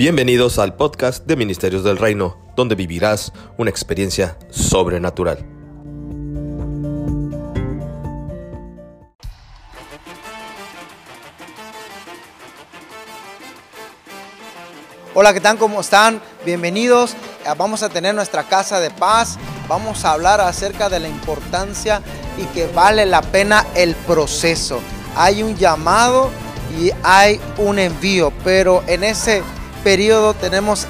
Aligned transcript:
Bienvenidos 0.00 0.58
al 0.58 0.76
podcast 0.76 1.26
de 1.26 1.36
Ministerios 1.36 1.84
del 1.84 1.98
Reino, 1.98 2.38
donde 2.56 2.74
vivirás 2.74 3.34
una 3.58 3.68
experiencia 3.68 4.38
sobrenatural. 4.48 5.44
Hola, 15.12 15.34
¿qué 15.34 15.40
tal? 15.42 15.58
¿Cómo 15.58 15.82
están? 15.82 16.22
Bienvenidos. 16.46 17.12
Eh, 17.44 17.50
Vamos 17.58 17.82
a 17.82 17.90
tener 17.90 18.14
nuestra 18.14 18.44
casa 18.44 18.80
de 18.80 18.88
paz. 18.88 19.36
Vamos 19.68 20.06
a 20.06 20.12
hablar 20.12 20.40
acerca 20.40 20.88
de 20.88 21.00
la 21.00 21.08
importancia 21.08 22.00
y 22.38 22.44
que 22.54 22.68
vale 22.68 23.04
la 23.04 23.20
pena 23.20 23.66
el 23.74 23.94
proceso. 23.94 24.80
Hay 25.14 25.42
un 25.42 25.56
llamado 25.56 26.30
y 26.80 26.90
hay 27.02 27.38
un 27.58 27.78
envío, 27.78 28.32
pero 28.42 28.82
en 28.86 29.04
ese 29.04 29.42
periodo 29.82 30.34
tenemos 30.34 30.86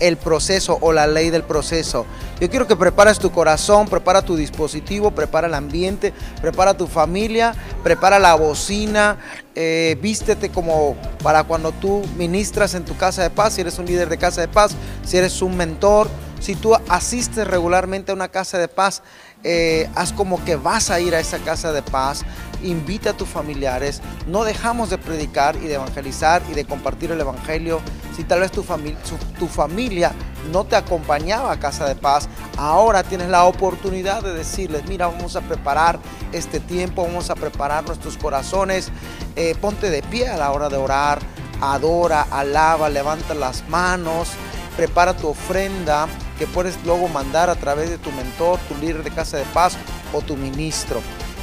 el 0.00 0.16
proceso 0.16 0.78
o 0.80 0.92
la 0.92 1.06
ley 1.06 1.30
del 1.30 1.44
proceso. 1.44 2.06
Yo 2.40 2.50
quiero 2.50 2.66
que 2.66 2.76
prepares 2.76 3.18
tu 3.18 3.30
corazón, 3.30 3.88
prepara 3.88 4.22
tu 4.22 4.36
dispositivo, 4.36 5.12
prepara 5.12 5.46
el 5.46 5.54
ambiente, 5.54 6.12
prepara 6.40 6.74
tu 6.74 6.86
familia, 6.86 7.54
prepara 7.82 8.18
la 8.18 8.34
bocina, 8.34 9.18
eh, 9.54 9.96
vístete 10.02 10.50
como 10.50 10.96
para 11.22 11.44
cuando 11.44 11.72
tú 11.72 12.02
ministras 12.16 12.74
en 12.74 12.84
tu 12.84 12.96
casa 12.96 13.22
de 13.22 13.30
paz, 13.30 13.54
si 13.54 13.60
eres 13.60 13.78
un 13.78 13.86
líder 13.86 14.08
de 14.08 14.18
casa 14.18 14.40
de 14.40 14.48
paz, 14.48 14.72
si 15.04 15.16
eres 15.16 15.40
un 15.42 15.56
mentor, 15.56 16.08
si 16.40 16.54
tú 16.54 16.74
asistes 16.88 17.46
regularmente 17.46 18.12
a 18.12 18.14
una 18.14 18.28
casa 18.28 18.58
de 18.58 18.68
paz, 18.68 19.02
eh, 19.44 19.90
haz 19.94 20.12
como 20.12 20.42
que 20.42 20.56
vas 20.56 20.90
a 20.90 21.00
ir 21.00 21.14
a 21.14 21.20
esa 21.20 21.38
casa 21.38 21.72
de 21.72 21.82
paz, 21.82 22.24
invita 22.62 23.10
a 23.10 23.12
tus 23.12 23.28
familiares, 23.28 24.00
no 24.26 24.42
dejamos 24.42 24.88
de 24.88 24.96
predicar 24.96 25.54
y 25.56 25.66
de 25.68 25.74
evangelizar 25.74 26.42
y 26.50 26.54
de 26.54 26.64
compartir 26.64 27.12
el 27.12 27.20
evangelio. 27.20 27.80
Si 28.16 28.24
tal 28.24 28.40
vez 28.40 28.52
tu, 28.52 28.62
familia 28.62 30.12
no 30.50 30.64
te 30.64 30.76
acompañaba 30.76 31.52
a 31.52 31.60
casa 31.60 31.86
de 31.86 31.94
paz, 31.94 32.28
ahora 32.56 33.02
tienes 33.02 33.28
la 33.28 33.44
oportunidad 33.44 34.22
de 34.22 34.32
decirles, 34.32 34.86
mira, 34.88 35.08
vamos 35.08 35.36
a 35.36 35.42
preparar 35.42 35.98
este 36.32 36.58
tiempo, 36.58 37.02
vamos 37.02 37.28
a 37.28 37.34
preparar 37.34 37.84
nuestros 37.84 38.16
corazones, 38.16 38.90
eh, 39.36 39.54
ponte 39.60 39.90
de 39.90 40.02
pie 40.02 40.28
a 40.28 40.38
la 40.38 40.52
hora 40.52 40.70
de 40.70 40.76
orar, 40.76 41.18
adora, 41.60 42.26
alaba, 42.30 42.88
levanta 42.88 43.34
las 43.34 43.68
manos, 43.68 44.28
prepara 44.76 45.14
tu 45.14 45.28
ofrenda 45.28 46.08
que 46.38 46.46
puedes 46.46 46.76
luego 46.84 47.08
mandar 47.08 47.50
a 47.50 47.54
través 47.54 47.90
de 47.90 47.98
tu 47.98 48.10
mentor, 48.12 48.58
tu 48.68 48.74
líder 48.76 49.02
de 49.02 49.10
casa 49.10 49.36
de 49.36 49.44
paz 49.46 49.76
o 50.12 50.20
tu 50.20 50.36
ministro. 50.36 51.00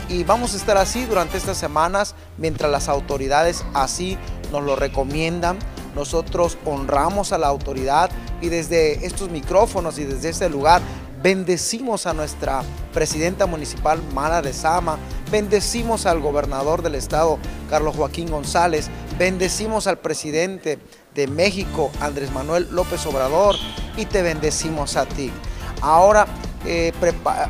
Y 0.09 0.23
vamos 0.23 0.53
a 0.53 0.57
estar 0.57 0.77
así 0.77 1.05
durante 1.05 1.37
estas 1.37 1.57
semanas 1.57 2.15
mientras 2.37 2.69
las 2.69 2.89
autoridades 2.89 3.63
así 3.73 4.17
nos 4.51 4.63
lo 4.63 4.75
recomiendan. 4.75 5.57
Nosotros 5.95 6.57
honramos 6.65 7.31
a 7.31 7.37
la 7.37 7.47
autoridad 7.47 8.09
y 8.41 8.49
desde 8.49 9.05
estos 9.05 9.29
micrófonos 9.29 9.97
y 9.99 10.03
desde 10.03 10.29
este 10.29 10.49
lugar 10.49 10.81
bendecimos 11.21 12.07
a 12.07 12.13
nuestra 12.13 12.63
presidenta 12.93 13.45
municipal 13.45 14.01
Mara 14.13 14.41
de 14.41 14.53
Sama, 14.53 14.97
bendecimos 15.31 16.05
al 16.05 16.19
gobernador 16.19 16.81
del 16.81 16.95
estado 16.95 17.37
Carlos 17.69 17.95
Joaquín 17.95 18.29
González, 18.29 18.89
bendecimos 19.17 19.87
al 19.87 19.99
presidente 19.99 20.79
de 21.15 21.27
México 21.27 21.91
Andrés 21.99 22.31
Manuel 22.31 22.67
López 22.71 23.05
Obrador 23.05 23.55
y 23.97 24.05
te 24.05 24.21
bendecimos 24.21 24.95
a 24.97 25.05
ti. 25.05 25.31
Ahora, 25.81 26.27
eh, 26.65 26.93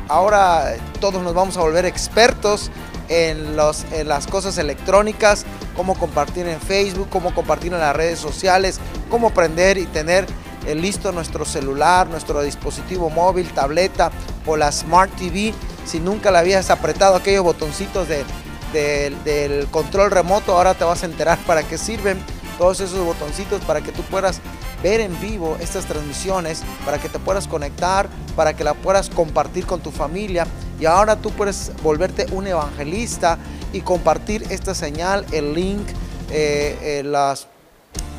ahora 0.08 0.74
todos 1.00 1.22
nos 1.22 1.34
vamos 1.34 1.56
a 1.56 1.60
volver 1.60 1.84
expertos 1.86 2.70
en 3.08 3.56
las 3.56 4.26
cosas 4.26 4.56
electrónicas, 4.58 5.44
cómo 5.76 5.94
compartir 5.94 6.46
en 6.46 6.60
Facebook, 6.60 7.08
cómo 7.10 7.34
compartir 7.34 7.72
en 7.74 7.80
las 7.80 7.94
redes 7.94 8.18
sociales, 8.18 8.80
cómo 9.10 9.28
aprender 9.28 9.76
y 9.76 9.84
tener 9.86 10.26
eh, 10.66 10.74
listo 10.74 11.12
nuestro 11.12 11.44
celular, 11.44 12.06
nuestro 12.06 12.40
dispositivo 12.42 13.10
móvil, 13.10 13.48
tableta 13.52 14.10
o 14.46 14.56
la 14.56 14.72
Smart 14.72 15.10
TV. 15.16 15.52
Si 15.84 15.98
nunca 16.00 16.30
le 16.30 16.38
habías 16.38 16.70
apretado 16.70 17.16
aquellos 17.16 17.44
botoncitos 17.44 18.08
de- 18.08 18.24
del- 18.72 19.66
control 19.70 20.10
remoto, 20.10 20.56
ahora 20.56 20.74
te 20.74 20.84
vas 20.84 21.02
a 21.02 21.06
enterar 21.06 21.38
para 21.46 21.62
qué 21.62 21.78
sirven 21.78 22.18
todos 22.58 22.80
esos 22.80 23.04
botoncitos 23.04 23.60
para 23.62 23.80
que 23.80 23.92
tú 23.92 24.02
puedas 24.02 24.40
ver 24.82 25.00
en 25.00 25.18
vivo 25.20 25.56
estas 25.60 25.84
transmisiones, 25.86 26.62
para 26.84 26.98
que 26.98 27.08
te 27.08 27.18
puedas 27.18 27.46
conectar, 27.48 28.08
para 28.36 28.54
que 28.54 28.64
la 28.64 28.74
puedas 28.74 29.08
compartir 29.10 29.64
con 29.66 29.80
tu 29.80 29.90
familia. 29.90 30.46
Y 30.80 30.86
ahora 30.86 31.16
tú 31.16 31.30
puedes 31.30 31.70
volverte 31.82 32.26
un 32.32 32.46
evangelista 32.46 33.38
y 33.72 33.80
compartir 33.82 34.44
esta 34.50 34.74
señal, 34.74 35.24
el 35.32 35.54
link, 35.54 35.86
eh, 36.30 36.76
eh, 36.82 37.02
las, 37.04 37.46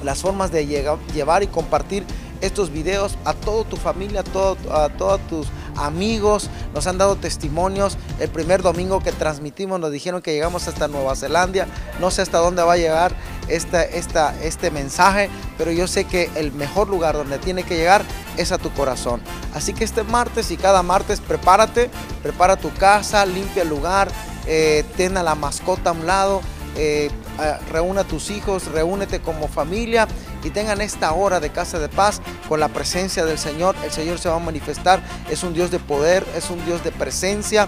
las 0.04 0.20
formas 0.20 0.52
de 0.52 0.66
llega- 0.66 0.98
llevar 1.14 1.44
y 1.44 1.48
compartir 1.48 2.06
estos 2.42 2.72
videos 2.72 3.18
a 3.26 3.34
toda 3.34 3.64
tu 3.66 3.78
familia, 3.78 4.22
a, 4.22 4.24
todo- 4.24 4.58
a 4.74 4.90
todos 4.90 5.20
tus 5.28 5.48
amigos. 5.76 6.50
Nos 6.74 6.88
han 6.88 6.98
dado 6.98 7.16
testimonios. 7.16 7.98
El 8.20 8.30
primer 8.30 8.62
domingo 8.62 9.02
que 9.02 9.12
transmitimos 9.12 9.80
nos 9.80 9.92
dijeron 9.92 10.22
que 10.22 10.34
llegamos 10.34 10.68
hasta 10.68 10.88
Nueva 10.88 11.16
Zelanda. 11.16 11.68
No 12.00 12.12
sé 12.12 12.22
hasta 12.22 12.40
dónde 12.40 12.64
va 12.64 12.74
a 12.74 12.78
llegar 12.78 13.16
este 13.50 14.72
mensaje, 14.72 15.30
pero 15.58 15.72
yo 15.72 15.88
sé 15.88 16.06
que 16.06 16.30
el 16.36 16.52
mejor 16.54 16.88
lugar 16.90 17.16
donde 17.16 17.40
tiene 17.40 17.64
que 17.64 17.76
llegar 17.76 18.04
es 18.38 18.52
a 18.52 18.58
tu 18.58 18.72
corazón. 18.72 19.22
Así 19.54 19.74
que 19.74 19.84
este 19.84 20.04
martes 20.04 20.50
y 20.52 20.58
cada 20.58 20.82
martes 20.84 21.20
prepárate, 21.20 21.90
prepara 22.22 22.56
tu 22.56 22.74
casa, 22.74 23.26
limpia 23.26 23.64
el 23.64 23.70
lugar, 23.70 24.10
eh, 24.48 24.84
ten 24.98 25.18
a 25.18 25.24
la 25.24 25.36
mascota 25.36 25.90
a 25.90 25.94
un 25.94 26.06
lado. 26.08 26.42
eh, 26.76 27.10
eh, 27.40 27.58
reúne 27.72 28.02
a 28.02 28.04
tus 28.04 28.30
hijos, 28.30 28.66
reúnete 28.68 29.20
como 29.20 29.48
familia 29.48 30.08
y 30.44 30.50
tengan 30.50 30.82
esta 30.82 31.14
hora 31.14 31.40
de 31.40 31.50
casa 31.52 31.80
de 31.80 31.90
paz 31.90 32.22
con 32.48 32.60
la 32.60 32.70
presencia 32.70 33.26
del 33.26 33.38
Señor. 33.38 33.76
El 33.84 33.92
Señor 33.92 34.20
se 34.20 34.30
va 34.30 34.36
a 34.36 34.40
manifestar, 34.40 35.02
es 35.30 35.44
un 35.44 35.54
Dios 35.54 35.72
de 35.72 35.80
poder, 35.80 36.26
es 36.36 36.50
un 36.50 36.64
Dios 36.66 36.84
de 36.84 36.92
presencia 36.92 37.68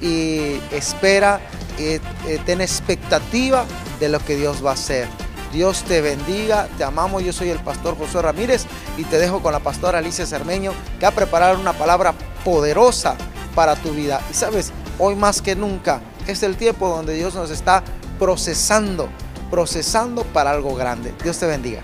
y 0.00 0.60
espera, 0.70 1.40
eh, 1.78 2.00
eh, 2.26 2.38
ten 2.46 2.60
expectativa 2.60 3.64
de 3.98 4.08
lo 4.08 4.18
que 4.20 4.36
Dios 4.36 4.64
va 4.64 4.70
a 4.70 4.74
hacer. 4.74 5.08
Dios 5.52 5.82
te 5.82 6.00
bendiga, 6.00 6.68
te 6.78 6.84
amamos, 6.84 7.24
yo 7.24 7.32
soy 7.32 7.50
el 7.50 7.58
pastor 7.58 7.98
José 7.98 8.22
Ramírez 8.22 8.66
y 8.96 9.04
te 9.04 9.18
dejo 9.18 9.42
con 9.42 9.52
la 9.52 9.58
pastora 9.58 9.98
Alicia 9.98 10.24
Cermeño 10.24 10.72
que 11.00 11.06
ha 11.06 11.10
preparado 11.10 11.58
una 11.58 11.72
palabra 11.72 12.14
poderosa 12.44 13.16
para 13.54 13.74
tu 13.74 13.90
vida. 13.90 14.20
Y 14.30 14.34
sabes, 14.34 14.72
hoy 14.98 15.16
más 15.16 15.42
que 15.42 15.56
nunca 15.56 16.00
es 16.28 16.42
el 16.44 16.56
tiempo 16.56 16.88
donde 16.88 17.14
Dios 17.14 17.34
nos 17.34 17.50
está 17.50 17.82
procesando, 18.20 19.08
procesando 19.50 20.24
para 20.24 20.50
algo 20.50 20.74
grande. 20.74 21.14
Dios 21.24 21.38
te 21.38 21.46
bendiga. 21.46 21.82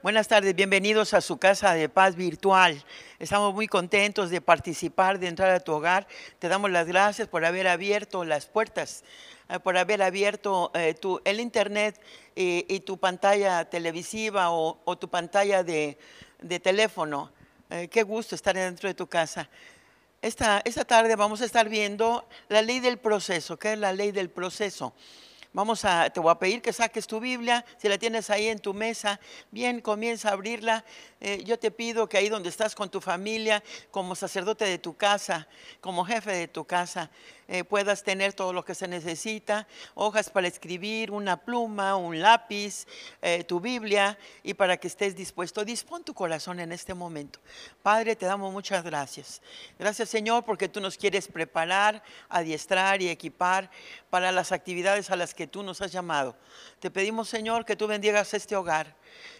Buenas 0.00 0.28
tardes, 0.28 0.54
bienvenidos 0.54 1.12
a 1.12 1.20
su 1.20 1.38
casa 1.38 1.74
de 1.74 1.88
paz 1.88 2.14
virtual. 2.14 2.80
Estamos 3.18 3.52
muy 3.52 3.66
contentos 3.66 4.30
de 4.30 4.40
participar, 4.40 5.18
de 5.18 5.26
entrar 5.26 5.50
a 5.50 5.58
tu 5.58 5.72
hogar. 5.72 6.06
Te 6.38 6.48
damos 6.48 6.70
las 6.70 6.86
gracias 6.86 7.26
por 7.26 7.44
haber 7.44 7.66
abierto 7.66 8.24
las 8.24 8.46
puertas, 8.46 9.02
eh, 9.48 9.58
por 9.58 9.76
haber 9.76 10.02
abierto 10.02 10.70
eh, 10.72 10.94
tu- 10.94 11.20
el 11.24 11.40
internet 11.40 12.00
y, 12.36 12.64
y 12.72 12.78
tu 12.80 12.96
pantalla 12.96 13.64
televisiva 13.68 14.52
o, 14.52 14.96
tu 15.00 15.08
pantalla 15.08 15.64
de, 15.64 15.98
teléfono. 16.62 17.32
Eh, 17.70 17.88
qué 17.88 18.04
gusto 18.04 18.36
estar 18.36 18.54
dentro 18.54 18.88
de 18.88 18.94
tu 18.94 19.08
casa. 19.08 19.48
Esta, 20.22 20.62
esta 20.64 20.84
tarde 20.84 21.16
vamos 21.16 21.40
a 21.40 21.44
estar 21.44 21.68
viendo 21.68 22.28
la 22.48 22.62
ley 22.62 22.78
del 22.78 22.96
proceso. 22.96 23.58
¿Qué 23.58 23.72
es 23.72 23.78
la 23.80 23.92
ley 23.92 24.12
del 24.12 24.30
proceso? 24.30 24.94
Vamos 25.52 25.84
a, 25.84 26.10
te 26.10 26.20
voy 26.20 26.30
a 26.30 26.38
pedir 26.38 26.62
que 26.62 26.72
saques 26.72 27.08
tu 27.08 27.18
Biblia, 27.18 27.64
si 27.76 27.88
la 27.88 27.98
tienes 27.98 28.30
ahí 28.30 28.46
en 28.46 28.60
tu 28.60 28.72
mesa, 28.72 29.18
bien, 29.50 29.80
comienza 29.80 30.28
a 30.28 30.34
abrirla. 30.34 30.84
Eh, 31.20 31.42
yo 31.44 31.58
te 31.58 31.72
pido 31.72 32.08
que 32.08 32.18
ahí 32.18 32.28
donde 32.28 32.50
estás 32.50 32.76
con 32.76 32.88
tu 32.88 33.00
familia, 33.00 33.64
como 33.90 34.14
sacerdote 34.14 34.64
de 34.64 34.78
tu 34.78 34.96
casa, 34.96 35.48
como 35.80 36.04
jefe 36.04 36.30
de 36.30 36.46
tu 36.46 36.64
casa, 36.64 37.10
eh, 37.52 37.64
puedas 37.64 38.02
tener 38.02 38.32
todo 38.32 38.54
lo 38.54 38.64
que 38.64 38.74
se 38.74 38.88
necesita, 38.88 39.68
hojas 39.92 40.30
para 40.30 40.48
escribir, 40.48 41.10
una 41.10 41.36
pluma, 41.36 41.96
un 41.96 42.18
lápiz, 42.18 42.86
eh, 43.20 43.44
tu 43.44 43.60
Biblia, 43.60 44.18
y 44.42 44.54
para 44.54 44.78
que 44.78 44.86
estés 44.86 45.14
dispuesto. 45.14 45.62
Dispón 45.62 46.02
tu 46.02 46.14
corazón 46.14 46.60
en 46.60 46.72
este 46.72 46.94
momento. 46.94 47.40
Padre, 47.82 48.16
te 48.16 48.24
damos 48.24 48.50
muchas 48.54 48.82
gracias. 48.82 49.42
Gracias 49.78 50.08
Señor 50.08 50.46
porque 50.46 50.66
tú 50.66 50.80
nos 50.80 50.96
quieres 50.96 51.28
preparar, 51.28 52.02
adiestrar 52.30 53.02
y 53.02 53.10
equipar 53.10 53.70
para 54.08 54.32
las 54.32 54.50
actividades 54.50 55.10
a 55.10 55.16
las 55.16 55.34
que 55.34 55.46
tú 55.46 55.62
nos 55.62 55.82
has 55.82 55.92
llamado. 55.92 56.34
Te 56.80 56.90
pedimos 56.90 57.28
Señor 57.28 57.66
que 57.66 57.76
tú 57.76 57.86
bendigas 57.86 58.32
este 58.32 58.56
hogar, 58.56 58.96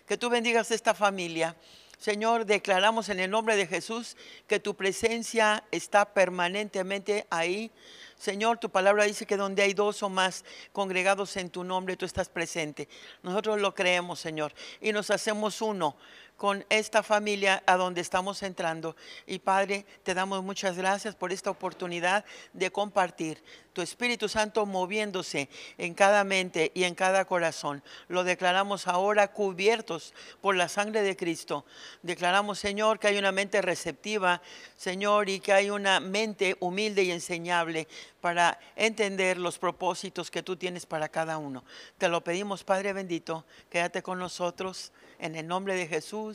que 0.07 0.19
tú 0.19 0.29
bendigas 0.29 0.71
esta 0.71 0.93
familia. 0.93 1.57
Señor, 2.03 2.47
declaramos 2.47 3.11
en 3.11 3.21
el 3.21 3.31
nombre 3.31 3.55
de 3.55 3.69
Jesús 3.69 4.17
que 4.49 4.59
tu 4.59 4.75
presencia 4.75 5.63
está 5.71 6.05
permanentemente 6.05 7.29
ahí. 7.31 7.71
Señor, 8.19 8.59
tu 8.59 8.71
palabra 8.71 9.05
dice 9.05 9.25
que 9.25 9.37
donde 9.37 9.63
hay 9.63 9.73
dos 9.73 10.03
o 10.03 10.09
más 10.09 10.45
congregados 10.73 11.37
en 11.37 11.49
tu 11.49 11.63
nombre, 11.63 11.97
tú 11.97 12.05
estás 12.05 12.29
presente. 12.29 12.89
Nosotros 13.23 13.61
lo 13.61 13.73
creemos, 13.77 14.19
Señor, 14.19 14.53
y 14.81 14.91
nos 14.91 15.13
hacemos 15.13 15.63
uno 15.63 15.95
con 16.43 16.67
esta 16.71 17.05
familia 17.05 17.63
a 17.67 17.77
donde 17.77 18.01
estamos 18.01 18.43
entrando. 18.43 18.97
Y 19.29 19.39
Padre, 19.39 19.87
te 20.03 20.13
damos 20.13 20.43
muchas 20.43 20.77
gracias 20.77 21.15
por 21.15 21.31
esta 21.31 21.51
oportunidad 21.51 22.25
de 22.53 22.73
compartir 22.73 23.41
tu 23.73 23.81
Espíritu 23.81 24.29
Santo 24.29 24.67
moviéndose 24.67 25.49
en 25.79 25.95
cada 25.95 26.25
mente 26.25 26.73
y 26.75 26.83
en 26.83 26.97
cada 26.97 27.27
corazón. 27.27 27.81
Lo 28.09 28.25
declaramos 28.25 28.89
ahora 28.89 29.33
cubiertos 29.33 30.15
por 30.41 30.57
la 30.57 30.69
sangre 30.69 31.03
de 31.03 31.17
Cristo. 31.17 31.65
Declaramos, 32.03 32.59
Señor, 32.59 32.99
que 32.99 33.07
hay 33.07 33.19
una 33.19 33.31
mente 33.31 33.63
receptiva, 33.63 34.43
Señor, 34.77 35.29
y 35.29 35.39
que 35.39 35.53
hay 35.53 35.71
una 35.71 36.01
mente 36.01 36.57
humilde 36.59 37.05
y 37.05 37.13
enseñable 37.13 37.87
para 38.21 38.59
entender 38.75 39.39
los 39.39 39.59
propósitos 39.59 40.31
que 40.31 40.43
tú 40.43 40.57
tienes 40.57 40.87
para 40.87 41.09
cada 41.09 41.39
uno. 41.39 41.65
Te 41.99 42.09
lo 42.09 42.25
pedimos, 42.25 42.65
Padre 42.65 42.93
bendito, 42.93 43.45
quédate 43.71 44.03
con 44.03 44.19
nosotros 44.19 44.93
en 45.23 45.37
el 45.37 45.47
nombre 45.47 45.77
de 45.77 45.87
Jesús. 45.87 46.32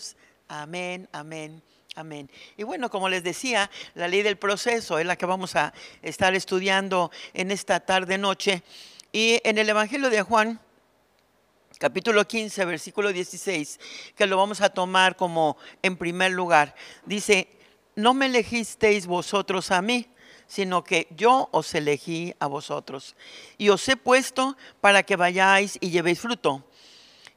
Amén, 0.47 1.09
amén, 1.11 1.61
amén. 1.95 2.29
Y 2.55 2.63
bueno, 2.63 2.89
como 2.89 3.09
les 3.09 3.23
decía, 3.23 3.69
la 3.95 4.07
ley 4.07 4.21
del 4.21 4.37
proceso 4.37 4.99
es 4.99 5.05
la 5.05 5.15
que 5.15 5.25
vamos 5.25 5.55
a 5.55 5.73
estar 6.01 6.35
estudiando 6.35 7.11
en 7.33 7.51
esta 7.51 7.79
tarde 7.79 8.17
noche. 8.17 8.63
Y 9.11 9.41
en 9.43 9.57
el 9.57 9.67
Evangelio 9.67 10.09
de 10.09 10.21
Juan, 10.21 10.59
capítulo 11.79 12.27
15, 12.27 12.63
versículo 12.65 13.11
16, 13.11 13.79
que 14.15 14.27
lo 14.27 14.37
vamos 14.37 14.61
a 14.61 14.69
tomar 14.69 15.15
como 15.15 15.57
en 15.81 15.97
primer 15.97 16.31
lugar, 16.31 16.75
dice, 17.05 17.49
no 17.95 18.13
me 18.13 18.27
elegisteis 18.27 19.07
vosotros 19.07 19.71
a 19.71 19.81
mí, 19.81 20.07
sino 20.45 20.83
que 20.83 21.07
yo 21.09 21.49
os 21.51 21.73
elegí 21.73 22.35
a 22.39 22.47
vosotros. 22.47 23.15
Y 23.57 23.69
os 23.69 23.87
he 23.89 23.97
puesto 23.97 24.55
para 24.79 25.03
que 25.03 25.15
vayáis 25.15 25.77
y 25.81 25.89
llevéis 25.89 26.19
fruto 26.19 26.63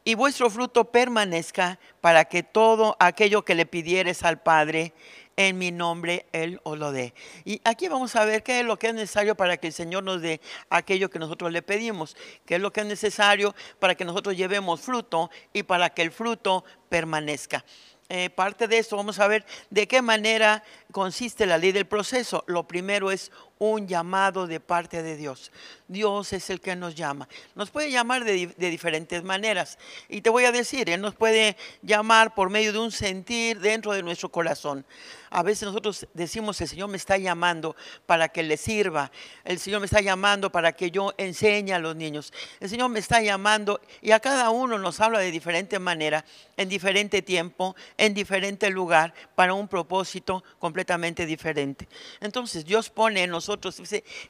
y 0.05 0.15
vuestro 0.15 0.51
fruto 0.51 0.91
permanezca 0.91 1.79
para 2.01 2.25
que 2.25 2.43
todo 2.43 2.97
aquello 2.99 3.45
que 3.45 3.55
le 3.55 3.67
pidieres 3.67 4.23
al 4.23 4.41
Padre 4.41 4.93
en 5.37 5.57
mi 5.57 5.73
nombre, 5.73 6.27
Él 6.33 6.61
os 6.65 6.79
lo 6.79 6.93
dé. 6.93 7.15
Y 7.45 7.61
aquí 7.65 7.89
vamos 7.89 8.15
a 8.17 8.25
ver 8.25 8.43
qué 8.43 8.61
es 8.61 8.67
lo 8.67 8.79
que 8.79 8.89
es 8.89 8.95
necesario 8.95 9.35
para 9.35 9.57
que 9.57 9.69
el 9.69 9.73
Señor 9.73 10.03
nos 10.03 10.21
dé 10.21 10.41
aquello 10.69 11.09
que 11.09 11.19
nosotros 11.19 11.51
le 11.51 11.63
pedimos, 11.63 12.17
qué 12.45 12.57
es 12.57 12.61
lo 12.61 12.73
que 12.73 12.81
es 12.81 12.87
necesario 12.87 13.55
para 13.79 13.95
que 13.95 14.05
nosotros 14.05 14.37
llevemos 14.37 14.81
fruto 14.81 15.31
y 15.53 15.63
para 15.63 15.91
que 15.91 16.03
el 16.03 16.13
fruto 16.13 16.65
permanezca. 16.89 17.65
Eh, 18.13 18.29
parte 18.29 18.67
de 18.67 18.79
esto 18.79 18.97
vamos 18.97 19.21
a 19.21 19.29
ver 19.29 19.47
de 19.71 19.87
qué 19.87 20.03
manera 20.03 20.65
consiste 20.91 21.47
la 21.47 21.59
ley 21.59 21.71
del 21.71 21.87
proceso. 21.87 22.43
Lo 22.49 22.67
primero 22.67 23.13
es 23.13 23.31
un 23.61 23.87
llamado 23.87 24.47
de 24.47 24.59
parte 24.59 25.03
de 25.03 25.19
Dios. 25.19 25.53
Dios 25.87 26.33
es 26.33 26.49
el 26.49 26.63
que 26.63 26.75
nos 26.77 26.95
llama. 26.95 27.29
Nos 27.55 27.71
puede 27.71 27.91
llamar 27.91 28.25
de, 28.25 28.47
diferentes 28.57 29.23
maneras. 29.23 29.79
Y 30.09 30.23
te 30.23 30.31
voy 30.31 30.45
a 30.47 30.53
decir, 30.53 30.89
Él 30.89 31.03
nos 31.03 31.15
puede 31.15 31.59
llamar 31.83 32.35
por 32.35 32.49
medio 32.49 32.73
de 32.73 32.79
un 32.79 32.91
sentir 32.91 33.61
dentro 33.61 33.93
de 33.93 34.03
nuestro 34.03 34.31
corazón. 34.31 34.87
A 35.29 35.43
veces 35.43 35.65
nosotros 35.65 36.09
decimos, 36.15 36.61
el 36.61 36.69
Señor 36.69 36.89
me 36.89 36.97
está 36.97 37.19
llamando 37.19 37.77
para 38.07 38.31
que 38.31 38.43
le 38.43 38.57
sirva. 38.57 39.13
El 39.45 39.59
Señor 39.59 39.81
me 39.81 39.87
está 39.87 40.01
llamando 40.01 40.51
para 40.51 40.73
que 40.73 40.91
yo 40.91 41.13
enseñe 41.19 41.73
a 41.73 41.79
los 41.79 41.95
niños. 41.95 42.33
El 42.61 42.71
Señor 42.71 42.89
me 42.89 42.99
está 42.99 43.21
llamando 43.21 43.81
y 44.01 44.13
a 44.13 44.21
cada 44.21 44.49
uno 44.51 44.79
nos 44.79 45.01
habla 45.01 45.19
de 45.19 45.31
diferente 45.31 45.79
manera, 45.79 46.25
en 46.57 46.69
diferente 46.69 47.21
tiempo, 47.21 47.77
en 47.99 48.15
diferente 48.15 48.71
lugar, 48.71 49.13
para 49.35 49.53
un 49.53 49.69
propósito 49.69 50.43
completamente 50.59 51.27
diferente. 51.27 51.87
Entonces 52.21 52.65
Dios 52.65 52.89
pone 52.89 53.23
en 53.23 53.31
nosotros 53.31 53.50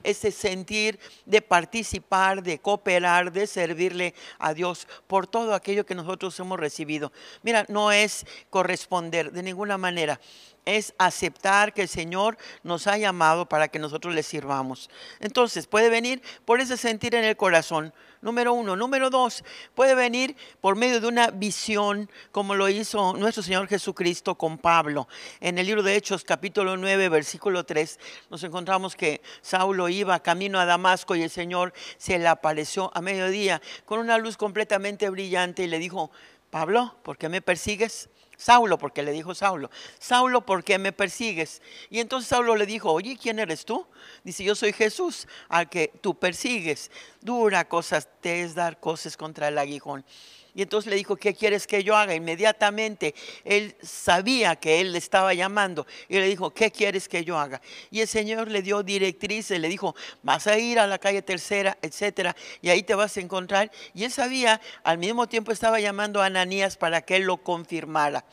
ese, 0.03 0.31
sentir 0.31 0.99
de 1.27 1.43
participar, 1.43 2.43
de 2.43 2.59
cooperar, 2.59 3.33
de 3.33 3.47
servirle 3.47 4.15
a 4.39 4.55
Dios 4.55 4.87
por 5.07 5.27
todo 5.27 5.55
aquello 5.55 5.87
que 5.87 5.95
nosotros 5.95 6.39
hemos 6.41 6.59
recibido. 6.59 7.13
Mira, 7.43 7.65
no 7.69 7.93
es 7.93 8.27
corresponder 8.51 9.33
de 9.33 9.43
ninguna 9.43 9.79
manera 9.79 10.21
es 10.67 10.95
aceptar 10.99 11.73
que 11.73 11.83
el 11.83 11.89
Señor 11.89 12.37
nos 12.63 12.87
ha 12.87 12.99
llamado 12.99 13.49
para 13.49 13.69
que 13.69 13.79
nosotros 13.79 14.15
le 14.15 14.23
sirvamos. 14.23 14.91
Entonces, 15.19 15.67
puede 15.67 15.89
venir 15.89 16.23
por 16.45 16.61
ese 16.61 16.77
sentir 16.77 17.15
en 17.15 17.25
el 17.25 17.37
corazón. 17.37 17.93
Número 18.23 18.53
uno. 18.53 18.77
Número 18.77 19.09
dos, 19.09 19.43
puede 19.75 19.95
venir 19.95 20.37
por 20.61 20.77
medio 20.77 21.01
de 21.01 21.07
una 21.07 21.31
visión, 21.31 22.11
como 22.33 22.55
lo 22.55 22.69
hizo 22.69 23.15
nuestro 23.15 23.43
Señor 23.43 23.67
Jesucristo 23.67 24.35
con 24.35 24.59
Pablo. 24.59 25.09
En 25.41 25.57
el 25.57 25.65
libro 25.65 25.83
de 25.83 25.97
Hechos, 25.97 26.23
capítulo 26.23 26.77
9, 26.77 27.09
versículo 27.09 27.65
3, 27.65 27.99
nos 28.29 28.45
encontramos 28.45 28.95
que 28.95 29.23
Saulo 29.41 29.89
iba 29.89 30.23
camino 30.23 30.61
a 30.61 30.67
Damasco 30.67 31.17
y 31.17 31.23
el 31.23 31.31
Señor 31.31 31.73
se 31.97 32.19
le 32.19 32.29
apareció 32.29 32.91
a 32.95 33.01
mediodía 33.01 33.63
con 33.87 33.99
una 33.99 34.19
luz 34.19 34.37
completamente 34.37 35.09
brillante 35.09 35.63
y 35.63 35.69
le 35.69 35.79
dijo, 35.79 36.11
Pablo, 36.51 36.97
¿por 37.03 37.17
qué 37.17 37.31
me 37.31 37.41
persigues? 37.41 38.11
Saulo, 38.41 38.79
porque 38.79 39.03
le 39.03 39.13
dijo 39.13 39.35
Saulo, 39.35 39.71
Saulo, 39.99 40.47
¿por 40.47 40.65
qué 40.65 40.79
me 40.79 40.93
persigues? 40.93 41.61
Y 41.91 42.01
entonces 42.01 42.31
Saulo 42.31 42.57
le 42.57 42.65
dijo, 42.65 42.91
oye, 42.91 43.19
¿quién 43.21 43.39
eres 43.39 43.67
tú? 43.67 43.87
Dice, 44.25 44.43
yo 44.43 44.55
soy 44.55 44.73
Jesús, 44.73 45.29
al 45.51 45.69
que 45.69 45.93
tú 46.01 46.19
persigues. 46.19 46.91
Dura 47.21 47.69
cosas 47.69 48.09
te 48.23 48.41
es 48.43 48.55
dar 48.55 48.81
cosas 48.81 49.19
contra 49.19 49.49
el 49.49 49.59
aguijón. 49.59 50.07
Y 50.55 50.63
entonces 50.63 50.91
le 50.91 50.97
dijo, 50.97 51.17
¿qué 51.17 51.35
quieres 51.35 51.67
que 51.67 51.85
yo 51.85 51.97
haga? 51.97 52.15
Inmediatamente 52.15 53.15
él 53.45 53.77
sabía 53.83 54.57
que 54.57 54.81
él 54.81 54.93
le 54.93 54.99
estaba 54.99 55.35
llamando 55.35 55.87
y 56.09 56.15
le 56.15 56.27
dijo, 56.27 56.51
¿qué 56.51 56.71
quieres 56.71 57.09
que 57.09 57.25
yo 57.25 57.39
haga? 57.39 57.61
Y 57.91 58.01
el 58.01 58.09
Señor 58.09 58.49
le 58.49 58.63
dio 58.63 58.83
directrices, 58.83 59.61
le 59.61 59.69
dijo, 59.69 59.95
vas 60.23 60.47
a 60.47 60.59
ir 60.59 60.79
a 60.79 60.87
la 60.87 60.99
calle 60.99 61.23
tercera, 61.23 61.79
etcétera, 61.83 62.35
y 62.63 62.71
ahí 62.71 62.83
te 62.83 62.95
vas 62.95 63.17
a 63.17 63.21
encontrar. 63.21 63.71
Y 63.95 64.05
él 64.05 64.11
sabía, 64.11 64.61
al 64.83 64.99
mismo 64.99 65.29
tiempo 65.29 65.53
estaba 65.53 65.81
llamando 65.81 66.23
a 66.23 66.27
Ananías 66.27 66.77
para 66.77 67.03
que 67.03 67.17
él 67.17 67.23
lo 67.23 67.39
confirmara 67.39 68.25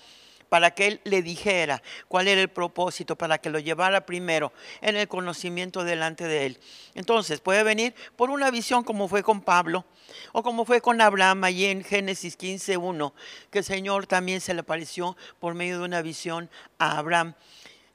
para 0.50 0.72
que 0.72 0.88
él 0.88 1.02
le 1.04 1.22
dijera 1.22 1.82
cuál 2.08 2.28
era 2.28 2.42
el 2.42 2.50
propósito, 2.50 3.16
para 3.16 3.38
que 3.38 3.50
lo 3.50 3.60
llevara 3.60 4.06
primero 4.06 4.52
en 4.82 4.96
el 4.96 5.08
conocimiento 5.08 5.84
delante 5.84 6.26
de 6.26 6.46
él. 6.46 6.60
Entonces 6.96 7.40
puede 7.40 7.64
venir 7.64 7.94
por 8.16 8.30
una 8.30 8.52
visión 8.52 8.84
como 8.84 9.08
fue 9.08 9.24
con 9.24 9.42
Pablo 9.42 9.86
o 10.32 10.44
como 10.44 10.66
fue 10.66 10.82
con 10.82 11.02
Abraham 11.02 11.44
allí 11.44 11.66
en 11.66 11.84
Génesis 11.84 12.38
15.1, 12.38 13.14
que 13.52 13.60
el 13.60 13.66
Señor 13.66 14.08
también 14.08 14.42
se 14.42 14.54
le 14.54 14.62
apareció 14.62 15.16
por 15.40 15.54
medio 15.54 15.80
de 15.80 15.86
una 15.86 16.02
visión 16.02 16.50
a 16.80 16.98
Abraham. 16.98 17.34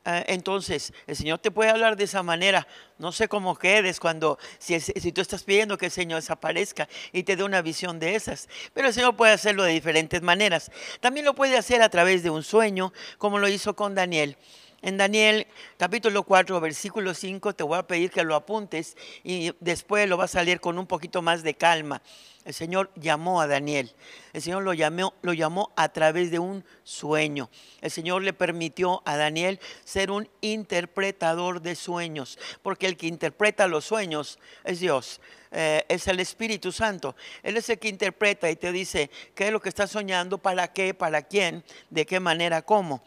Ah, 0.05 0.25
entonces, 0.27 0.93
el 1.07 1.15
Señor 1.15 1.39
te 1.39 1.53
puede 1.53 1.71
hablar 1.71 1.97
de 1.97 2.05
esa 2.05 2.25
manera. 2.25 2.67
No 2.99 3.13
sé 3.13 3.29
cómo 3.29 3.57
quedes 3.57 4.01
cuando, 4.01 4.37
si, 4.59 4.81
si, 4.81 5.13
tú 5.13 5.21
estás 5.21 5.45
pidiendo 5.45 5.79
que 5.79 5.87
el 5.87 5.93
Señor 5.93 6.21
desaparezca 6.21 6.89
y 7.13 7.23
te 7.23 7.37
dé 7.37 7.45
una 7.45 7.63
visión 7.63 8.01
de 8.01 8.17
esas. 8.17 8.49
Pero 8.75 8.89
el 8.89 8.95
Señor 8.95 9.15
puede 9.15 9.33
hacerlo 9.33 9.63
de 9.63 9.73
diferentes 9.73 10.21
maneras. 10.21 10.73
También 11.01 11.25
lo 11.25 11.35
puede 11.35 11.57
hacer 11.57 11.83
a 11.83 11.89
través 11.89 12.25
de 12.25 12.31
un 12.31 12.43
sueño, 12.43 12.93
como 13.19 13.39
lo 13.39 13.47
hizo 13.49 13.77
con 13.77 13.95
Daniel. 13.95 14.37
En 14.85 14.97
Daniel 14.97 15.47
capítulo 15.77 16.25
4, 16.25 16.61
versículo 16.61 17.15
5, 17.15 17.55
te 17.55 17.63
voy 17.63 17.79
a 17.79 17.87
pedir 17.87 18.11
que 18.11 18.25
lo 18.25 18.35
apuntes 18.35 18.97
y 19.23 19.53
después 19.61 20.09
lo 20.09 20.17
vas 20.17 20.35
a 20.35 20.43
leer 20.43 20.61
con 20.61 20.77
un 20.77 20.89
poquito 20.89 21.23
más 21.23 21.45
de 21.45 21.55
calma. 21.55 22.03
El 22.45 22.53
Señor 22.53 22.91
llamó 22.97 23.41
a 23.41 23.47
Daniel. 23.47 23.93
El 24.33 24.43
Señor 24.43 24.65
lo 24.65 24.75
llamó, 24.75 25.15
lo 25.23 25.35
llamó 25.35 25.71
a 25.77 25.91
través 25.91 26.33
de 26.33 26.41
un 26.41 26.65
sueño. 26.83 27.49
El 27.81 27.93
Señor 27.93 28.23
le 28.23 28.33
permitió 28.33 29.03
a 29.05 29.17
Daniel 29.17 29.61
ser 29.85 30.11
un 30.11 30.29
interpretador 30.41 31.63
de 31.63 31.77
sueños, 31.77 32.37
porque 32.63 32.89
el 32.89 32.97
que 32.97 33.07
interpreta 33.07 33.69
los 33.69 33.85
sueños 33.85 34.41
es 34.65 34.81
Dios. 34.81 35.21
Eh, 35.53 35.85
es 35.89 36.09
el 36.09 36.19
Espíritu 36.19 36.73
Santo. 36.73 37.15
Él 37.45 37.57
es 37.57 37.69
el 37.69 37.79
que 37.79 37.89
interpreta 37.89 38.51
y 38.51 38.57
te 38.57 38.73
dice 38.73 39.11
qué 39.37 39.47
es 39.47 39.53
lo 39.53 39.61
que 39.61 39.69
estás 39.69 39.93
soñando, 39.93 40.39
para 40.39 40.73
qué, 40.73 40.93
para 40.93 41.23
quién, 41.23 41.63
de 41.91 42.05
qué 42.05 42.19
manera, 42.19 42.63
cómo. 42.63 43.05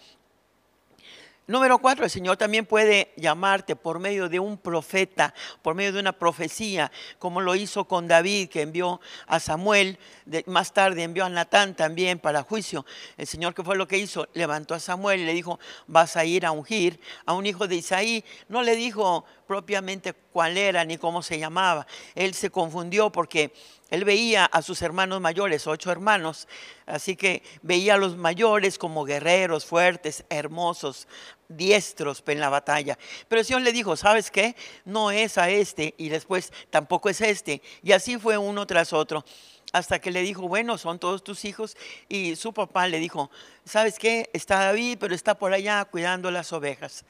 Número 1.47 1.77
cuatro, 1.77 2.05
el 2.05 2.09
Señor 2.09 2.37
también 2.37 2.65
puede 2.65 3.13
llamarte 3.17 3.75
por 3.75 3.99
medio 3.99 4.29
de 4.29 4.39
un 4.39 4.57
profeta, 4.57 5.31
por 5.61 5.75
medio 5.75 5.93
de 5.93 5.99
una 5.99 6.11
profecía, 6.11 6.91
como 7.19 7.39
lo 7.39 7.53
hizo 7.53 7.85
con 7.85 8.07
David, 8.07 8.49
que 8.49 8.63
envió 8.63 8.99
a 9.27 9.39
Samuel, 9.39 9.99
más 10.47 10.73
tarde 10.73 11.03
envió 11.03 11.23
a 11.23 11.29
Natán 11.29 11.75
también 11.75 12.17
para 12.17 12.41
juicio. 12.41 12.83
El 13.15 13.27
Señor, 13.27 13.53
¿qué 13.53 13.61
fue 13.61 13.75
lo 13.75 13.87
que 13.87 13.99
hizo? 13.99 14.27
Levantó 14.33 14.73
a 14.73 14.79
Samuel 14.79 15.19
y 15.19 15.25
le 15.25 15.33
dijo, 15.33 15.59
vas 15.85 16.17
a 16.17 16.25
ir 16.25 16.47
a 16.47 16.51
ungir 16.51 16.99
a 17.27 17.33
un 17.33 17.45
hijo 17.45 17.67
de 17.67 17.75
Isaí. 17.75 18.25
No 18.49 18.63
le 18.63 18.75
dijo 18.75 19.23
propiamente 19.45 20.13
cuál 20.13 20.57
era 20.57 20.83
ni 20.83 20.97
cómo 20.97 21.21
se 21.21 21.37
llamaba. 21.37 21.85
Él 22.15 22.33
se 22.33 22.49
confundió 22.49 23.11
porque 23.11 23.53
él 23.89 24.03
veía 24.03 24.45
a 24.45 24.63
sus 24.63 24.81
hermanos 24.81 25.21
mayores, 25.21 25.67
ocho 25.67 25.91
hermanos, 25.91 26.47
así 26.87 27.15
que 27.15 27.43
veía 27.61 27.93
a 27.93 27.97
los 27.97 28.17
mayores 28.17 28.79
como 28.79 29.05
guerreros 29.05 29.63
fuertes, 29.65 30.25
hermosos, 30.29 31.07
diestros 31.47 32.23
en 32.25 32.39
la 32.39 32.49
batalla. 32.49 32.97
Pero 33.27 33.41
el 33.41 33.63
le 33.63 33.71
dijo, 33.71 33.95
¿sabes 33.95 34.31
qué? 34.31 34.55
No 34.83 35.11
es 35.11 35.37
a 35.37 35.49
este 35.49 35.93
y 35.97 36.09
después 36.09 36.51
tampoco 36.69 37.09
es 37.09 37.21
este. 37.21 37.61
Y 37.83 37.91
así 37.91 38.17
fue 38.17 38.37
uno 38.37 38.65
tras 38.67 38.93
otro. 38.93 39.23
Hasta 39.73 39.99
que 39.99 40.11
le 40.11 40.21
dijo, 40.21 40.47
bueno, 40.47 40.77
son 40.77 40.99
todos 40.99 41.23
tus 41.23 41.45
hijos. 41.45 41.75
Y 42.07 42.35
su 42.35 42.53
papá 42.53 42.87
le 42.87 42.99
dijo, 42.99 43.29
¿sabes 43.65 43.99
qué? 43.99 44.29
Está 44.33 44.59
David, 44.59 44.97
pero 44.99 45.13
está 45.13 45.35
por 45.37 45.53
allá 45.53 45.83
cuidando 45.85 46.31
las 46.31 46.53
ovejas. 46.53 47.03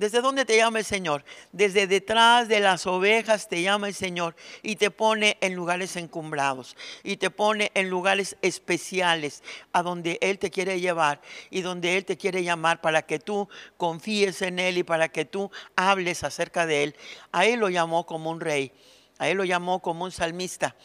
¿Desde 0.00 0.22
dónde 0.22 0.46
te 0.46 0.56
llama 0.56 0.78
el 0.78 0.86
Señor? 0.86 1.26
Desde 1.52 1.86
detrás 1.86 2.48
de 2.48 2.60
las 2.60 2.86
ovejas 2.86 3.50
te 3.50 3.60
llama 3.60 3.86
el 3.86 3.92
Señor 3.92 4.34
y 4.62 4.76
te 4.76 4.90
pone 4.90 5.36
en 5.42 5.54
lugares 5.54 5.94
encumbrados 5.94 6.74
y 7.04 7.18
te 7.18 7.28
pone 7.28 7.70
en 7.74 7.90
lugares 7.90 8.38
especiales 8.40 9.42
a 9.74 9.82
donde 9.82 10.18
Él 10.22 10.38
te 10.38 10.50
quiere 10.50 10.80
llevar 10.80 11.20
y 11.50 11.60
donde 11.60 11.98
Él 11.98 12.06
te 12.06 12.16
quiere 12.16 12.42
llamar 12.42 12.80
para 12.80 13.02
que 13.02 13.18
tú 13.18 13.46
confíes 13.76 14.40
en 14.40 14.58
Él 14.58 14.78
y 14.78 14.84
para 14.84 15.10
que 15.10 15.26
tú 15.26 15.50
hables 15.76 16.24
acerca 16.24 16.64
de 16.64 16.84
Él. 16.84 16.96
A 17.30 17.44
Él 17.44 17.60
lo 17.60 17.68
llamó 17.68 18.06
como 18.06 18.30
un 18.30 18.40
rey, 18.40 18.72
a 19.18 19.28
Él 19.28 19.36
lo 19.36 19.44
llamó 19.44 19.82
como 19.82 20.04
un 20.04 20.12
salmista, 20.12 20.76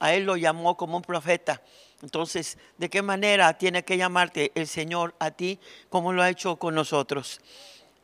a 0.00 0.14
Él 0.14 0.24
lo 0.24 0.36
llamó 0.36 0.76
como 0.76 0.96
un 0.96 1.02
profeta. 1.04 1.62
Entonces, 2.02 2.58
¿de 2.78 2.90
qué 2.90 3.02
manera 3.02 3.56
tiene 3.56 3.84
que 3.84 3.96
llamarte 3.96 4.50
el 4.56 4.66
Señor 4.66 5.14
a 5.20 5.30
ti 5.30 5.60
como 5.90 6.12
lo 6.12 6.24
ha 6.24 6.28
hecho 6.28 6.56
con 6.56 6.74
nosotros? 6.74 7.40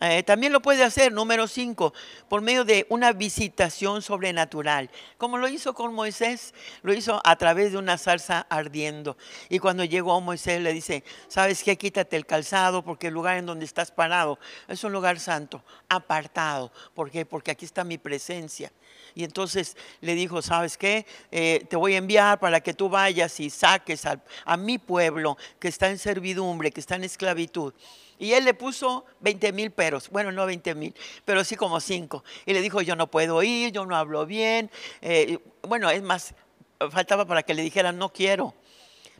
Eh, 0.03 0.23
también 0.23 0.51
lo 0.53 0.63
puede 0.63 0.83
hacer, 0.83 1.13
número 1.13 1.47
5, 1.47 1.93
por 2.27 2.41
medio 2.41 2.65
de 2.65 2.87
una 2.89 3.13
visitación 3.13 4.01
sobrenatural. 4.01 4.91
Como 5.19 5.37
lo 5.37 5.47
hizo 5.47 5.75
con 5.75 5.93
Moisés, 5.93 6.55
lo 6.81 6.95
hizo 6.95 7.21
a 7.23 7.37
través 7.37 7.73
de 7.73 7.79
una 7.79 7.99
salsa 7.99 8.47
ardiendo. 8.49 9.19
Y 9.51 9.59
cuando 9.59 9.85
llegó 9.85 10.19
Moisés 10.23 10.63
le 10.63 10.73
dice, 10.73 11.05
¿sabes 11.29 11.63
qué? 11.63 11.77
Quítate 11.77 12.17
el 12.17 12.25
calzado 12.25 12.83
porque 12.83 13.09
el 13.09 13.15
lugar 13.15 13.37
en 13.37 13.45
donde 13.45 13.67
estás 13.67 13.91
parado 13.91 14.39
es 14.69 14.83
un 14.85 14.93
lugar 14.93 15.21
santo, 15.21 15.63
apartado. 15.91 16.73
¿Por 16.95 17.11
qué? 17.11 17.27
Porque 17.27 17.51
aquí 17.51 17.67
está 17.67 17.85
mi 17.85 17.99
presencia. 17.99 18.73
Y 19.15 19.25
entonces 19.25 19.77
le 20.01 20.15
dijo, 20.15 20.41
¿sabes 20.41 20.79
qué? 20.79 21.05
Eh, 21.31 21.67
te 21.69 21.77
voy 21.77 21.95
a 21.95 21.99
enviar 21.99 22.39
para 22.41 22.61
que 22.61 22.73
tú 22.73 22.89
vayas 22.89 23.39
y 23.39 23.51
saques 23.51 24.07
a 24.07 24.57
mi 24.57 24.79
pueblo 24.79 25.37
que 25.59 25.69
está 25.69 25.91
en 25.91 25.99
servidumbre, 25.99 26.71
que 26.71 26.81
está 26.81 26.97
en 26.97 27.05
esclavitud. 27.05 27.75
Y 28.21 28.35
él 28.35 28.45
le 28.45 28.53
puso 28.53 29.07
20 29.21 29.53
mil 29.53 29.71
peros, 29.71 30.11
bueno, 30.11 30.31
no 30.31 30.45
20 30.45 30.75
mil, 30.75 30.95
pero 31.25 31.43
sí 31.43 31.57
como 31.57 31.81
5. 31.81 32.23
Y 32.45 32.53
le 32.53 32.61
dijo, 32.61 32.83
yo 32.83 32.95
no 32.95 33.11
puedo 33.11 33.43
ir, 33.43 33.73
yo 33.73 33.87
no 33.87 33.97
hablo 33.97 34.27
bien. 34.27 34.71
Eh, 35.01 35.39
bueno, 35.63 35.89
es 35.89 36.03
más, 36.03 36.35
faltaba 36.91 37.25
para 37.25 37.43
que 37.43 37.55
le 37.55 37.63
dijeran, 37.63 37.97
no 37.97 38.13
quiero. 38.13 38.55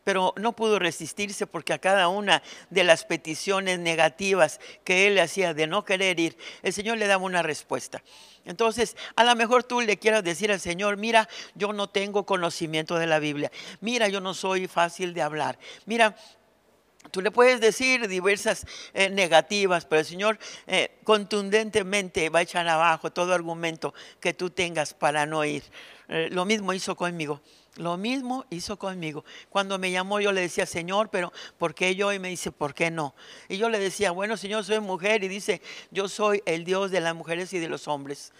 Pero 0.05 0.35
no 0.37 0.55
pudo 0.55 0.79
resistirse 0.79 1.47
porque 1.47 1.73
a 1.73 1.79
cada 1.79 2.09
una 2.09 2.43
de 2.69 2.85
las 2.85 3.05
peticiones 3.05 3.79
negativas 3.79 4.61
que 4.85 5.07
él 5.07 5.15
le 5.15 5.23
hacía 5.23 5.55
de 5.55 5.67
no 5.67 5.85
querer 5.85 6.21
ir, 6.21 6.37
el 6.63 6.75
Señor 6.75 6.99
le 6.99 7.07
daba 7.07 7.25
una 7.25 7.43
respuesta. 7.43 8.03
Entonces, 8.45 8.97
a 9.17 9.25
lo 9.25 9.35
mejor 9.35 9.65
tú 9.65 9.81
le 9.81 9.99
quieras 9.99 10.25
decir 10.25 10.53
al 10.53 10.61
Señor, 10.61 10.97
mira, 10.97 11.29
yo 11.55 11.73
no 11.73 11.89
tengo 11.89 12.25
conocimiento 12.25 12.97
de 12.97 13.07
la 13.07 13.19
Biblia, 13.19 13.51
mira, 13.81 14.09
yo 14.09 14.21
no 14.21 14.33
soy 14.33 14.67
fácil 14.67 15.13
de 15.13 15.21
hablar, 15.21 15.59
mira, 15.85 16.17
Tú 17.11 17.23
le 17.23 17.31
puedes 17.31 17.61
decir 17.61 18.07
diversas 18.09 18.67
eh, 18.93 19.09
negativas, 19.09 19.87
pero 19.87 20.01
el 20.01 20.07
Señor 20.07 20.39
eh, 20.67 20.99
contundentemente 21.03 22.29
va 22.29 22.41
a 22.41 22.43
echar 22.43 22.69
abajo 22.69 23.11
todo 23.11 23.33
argumento 23.33 23.95
que 24.21 24.35
tú 24.35 24.51
tengas 24.51 24.93
para 24.95 25.25
no 25.27 25.45
ir. 25.45 25.65
Eh, 26.09 26.29
lo 26.31 26.45
mismo 26.45 26.73
hizo 26.73 26.95
conmigo. 26.97 27.41
Lo 27.77 27.97
mismo 27.97 28.45
hizo 28.51 28.79
conmigo. 28.79 29.25
Cuando 29.49 29.79
me 29.79 29.91
llamó 29.91 30.21
yo 30.21 30.31
le 30.31 30.43
decía, 30.43 30.67
Señor, 30.67 31.09
pero 31.09 31.33
¿por 31.57 31.75
qué 31.75 31.97
yo? 31.97 32.13
Y 32.13 32.19
me 32.19 32.29
dice, 32.29 32.53
¿por 32.53 32.75
qué 32.75 32.91
no? 32.91 33.15
Y 33.49 33.57
yo 33.57 33.71
le 33.71 33.79
decía, 33.79 34.11
bueno, 34.11 34.37
Señor, 34.37 34.65
soy 34.65 34.81
mujer. 34.81 35.25
Y 35.25 35.29
dice, 35.29 35.63
yo 35.91 36.07
soy 36.07 36.43
el 36.45 36.65
Dios 36.65 36.91
de 36.91 37.01
las 37.01 37.15
mujeres 37.15 37.53
y 37.55 37.59
de 37.59 37.69
los 37.69 37.89
hombres. 37.89 38.33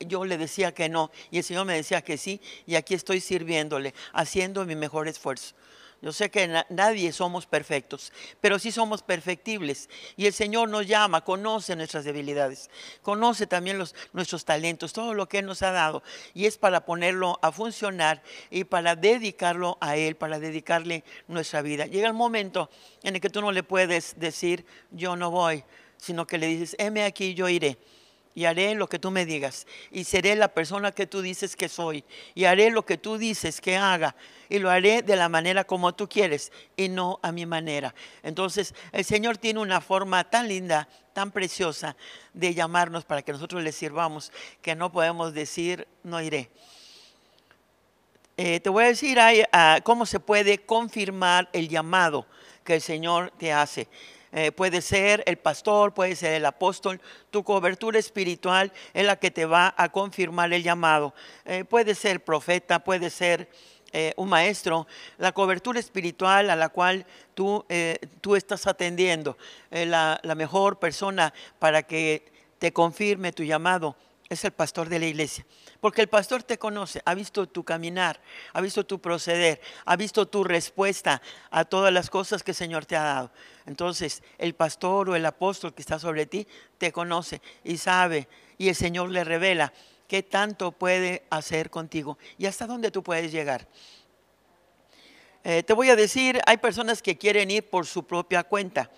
Yo 0.00 0.24
le 0.24 0.38
decía 0.38 0.72
que 0.72 0.88
no. 0.88 1.10
Y 1.30 1.38
el 1.38 1.44
Señor 1.44 1.66
me 1.66 1.74
decía 1.74 2.02
que 2.02 2.16
sí. 2.16 2.40
Y 2.66 2.76
aquí 2.76 2.94
estoy 2.94 3.20
sirviéndole, 3.20 3.94
haciendo 4.12 4.64
mi 4.64 4.76
mejor 4.76 5.08
esfuerzo. 5.08 5.54
Yo 6.00 6.12
sé 6.12 6.30
que 6.30 6.46
nadie 6.68 7.12
somos 7.12 7.46
perfectos, 7.46 8.12
pero 8.40 8.60
sí 8.60 8.70
somos 8.70 9.02
perfectibles. 9.02 9.88
Y 10.16 10.26
el 10.26 10.32
Señor 10.32 10.68
nos 10.68 10.86
llama, 10.86 11.24
conoce 11.24 11.74
nuestras 11.74 12.04
debilidades, 12.04 12.70
conoce 13.02 13.48
también 13.48 13.78
los, 13.78 13.96
nuestros 14.12 14.44
talentos, 14.44 14.92
todo 14.92 15.12
lo 15.12 15.28
que 15.28 15.38
Él 15.38 15.46
nos 15.46 15.62
ha 15.62 15.72
dado. 15.72 16.04
Y 16.34 16.46
es 16.46 16.56
para 16.56 16.84
ponerlo 16.84 17.40
a 17.42 17.50
funcionar 17.50 18.22
y 18.48 18.62
para 18.62 18.94
dedicarlo 18.94 19.76
a 19.80 19.96
Él, 19.96 20.14
para 20.14 20.38
dedicarle 20.38 21.02
nuestra 21.26 21.62
vida. 21.62 21.86
Llega 21.86 22.06
el 22.06 22.14
momento 22.14 22.70
en 23.02 23.16
el 23.16 23.20
que 23.20 23.30
tú 23.30 23.40
no 23.40 23.50
le 23.50 23.64
puedes 23.64 24.20
decir, 24.20 24.64
yo 24.92 25.16
no 25.16 25.32
voy, 25.32 25.64
sino 25.96 26.28
que 26.28 26.38
le 26.38 26.46
dices, 26.46 26.76
heme 26.78 27.02
aquí, 27.02 27.34
yo 27.34 27.48
iré 27.48 27.76
y 28.34 28.44
haré 28.44 28.74
lo 28.74 28.88
que 28.88 28.98
tú 28.98 29.10
me 29.10 29.26
digas 29.26 29.66
y 29.90 30.04
seré 30.04 30.36
la 30.36 30.48
persona 30.48 30.92
que 30.92 31.06
tú 31.06 31.22
dices 31.22 31.56
que 31.56 31.68
soy 31.68 32.04
y 32.34 32.44
haré 32.44 32.70
lo 32.70 32.84
que 32.86 32.96
tú 32.96 33.18
dices 33.18 33.60
que 33.60 33.76
haga 33.76 34.14
y 34.48 34.58
lo 34.58 34.70
haré 34.70 35.02
de 35.02 35.16
la 35.16 35.28
manera 35.28 35.64
como 35.64 35.94
tú 35.94 36.08
quieres 36.08 36.52
y 36.76 36.88
no 36.88 37.18
a 37.22 37.32
mi 37.32 37.46
manera. 37.46 37.94
Entonces 38.22 38.74
el 38.92 39.04
Señor 39.04 39.38
tiene 39.38 39.60
una 39.60 39.80
forma 39.80 40.24
tan 40.24 40.48
linda, 40.48 40.88
tan 41.12 41.30
preciosa 41.30 41.96
de 42.32 42.54
llamarnos 42.54 43.04
para 43.04 43.22
que 43.22 43.32
nosotros 43.32 43.62
le 43.62 43.72
sirvamos 43.72 44.32
que 44.62 44.74
no 44.76 44.92
podemos 44.92 45.34
decir 45.34 45.88
no 46.02 46.20
iré. 46.20 46.50
Eh, 48.36 48.60
te 48.60 48.70
voy 48.70 48.84
a 48.84 48.86
decir 48.86 49.18
ah, 49.20 49.80
cómo 49.82 50.06
se 50.06 50.20
puede 50.20 50.58
confirmar 50.58 51.48
el 51.52 51.68
llamado 51.68 52.24
que 52.62 52.76
el 52.76 52.80
Señor 52.80 53.32
te 53.36 53.52
hace. 53.52 53.88
Eh, 54.32 54.52
puede 54.52 54.82
ser 54.82 55.22
el 55.26 55.38
pastor, 55.38 55.94
puede 55.94 56.16
ser 56.16 56.34
el 56.34 56.44
apóstol. 56.44 57.00
Tu 57.30 57.42
cobertura 57.42 57.98
espiritual 57.98 58.72
es 58.92 59.06
la 59.06 59.16
que 59.16 59.30
te 59.30 59.46
va 59.46 59.74
a 59.76 59.88
confirmar 59.90 60.52
el 60.52 60.62
llamado. 60.62 61.14
Eh, 61.44 61.64
puede 61.64 61.94
ser 61.94 62.22
profeta, 62.24 62.84
puede 62.84 63.10
ser 63.10 63.48
eh, 63.92 64.12
un 64.16 64.28
maestro. 64.28 64.86
La 65.16 65.32
cobertura 65.32 65.80
espiritual 65.80 66.50
a 66.50 66.56
la 66.56 66.68
cual 66.68 67.06
tú, 67.34 67.64
tú 68.20 68.36
estás 68.36 68.66
atendiendo, 68.66 69.38
la, 69.70 70.20
la 70.22 70.34
mejor 70.34 70.78
persona 70.78 71.32
para 71.58 71.82
que 71.82 72.30
te 72.58 72.72
confirme 72.72 73.32
tu 73.32 73.44
llamado 73.44 73.96
es 74.28 74.44
el 74.44 74.52
pastor 74.52 74.88
de 74.88 74.98
la 74.98 75.06
iglesia. 75.06 75.46
Porque 75.80 76.02
el 76.02 76.08
pastor 76.08 76.42
te 76.42 76.58
conoce, 76.58 77.00
ha 77.04 77.14
visto 77.14 77.48
tu 77.48 77.62
caminar, 77.62 78.20
ha 78.52 78.60
visto 78.60 78.84
tu 78.84 79.00
proceder, 79.00 79.60
ha 79.84 79.94
visto 79.94 80.26
tu 80.26 80.42
respuesta 80.42 81.22
a 81.50 81.64
todas 81.64 81.92
las 81.92 82.10
cosas 82.10 82.42
que 82.42 82.50
el 82.50 82.56
Señor 82.56 82.84
te 82.84 82.96
ha 82.96 83.04
dado. 83.04 83.30
Entonces, 83.64 84.22
el 84.38 84.54
pastor 84.54 85.08
o 85.08 85.14
el 85.14 85.24
apóstol 85.24 85.74
que 85.74 85.82
está 85.82 85.98
sobre 85.98 86.26
ti 86.26 86.48
te 86.78 86.90
conoce 86.90 87.40
y 87.62 87.76
sabe, 87.78 88.28
y 88.56 88.68
el 88.68 88.74
Señor 88.74 89.10
le 89.10 89.22
revela 89.22 89.72
qué 90.08 90.22
tanto 90.24 90.72
puede 90.72 91.22
hacer 91.30 91.70
contigo 91.70 92.18
y 92.38 92.46
hasta 92.46 92.66
dónde 92.66 92.90
tú 92.90 93.02
puedes 93.02 93.30
llegar. 93.30 93.68
Eh, 95.44 95.62
te 95.62 95.72
voy 95.74 95.90
a 95.90 95.96
decir, 95.96 96.40
hay 96.46 96.56
personas 96.56 97.00
que 97.00 97.16
quieren 97.16 97.50
ir 97.50 97.68
por 97.70 97.86
su 97.86 98.04
propia 98.04 98.42
cuenta. 98.42 98.90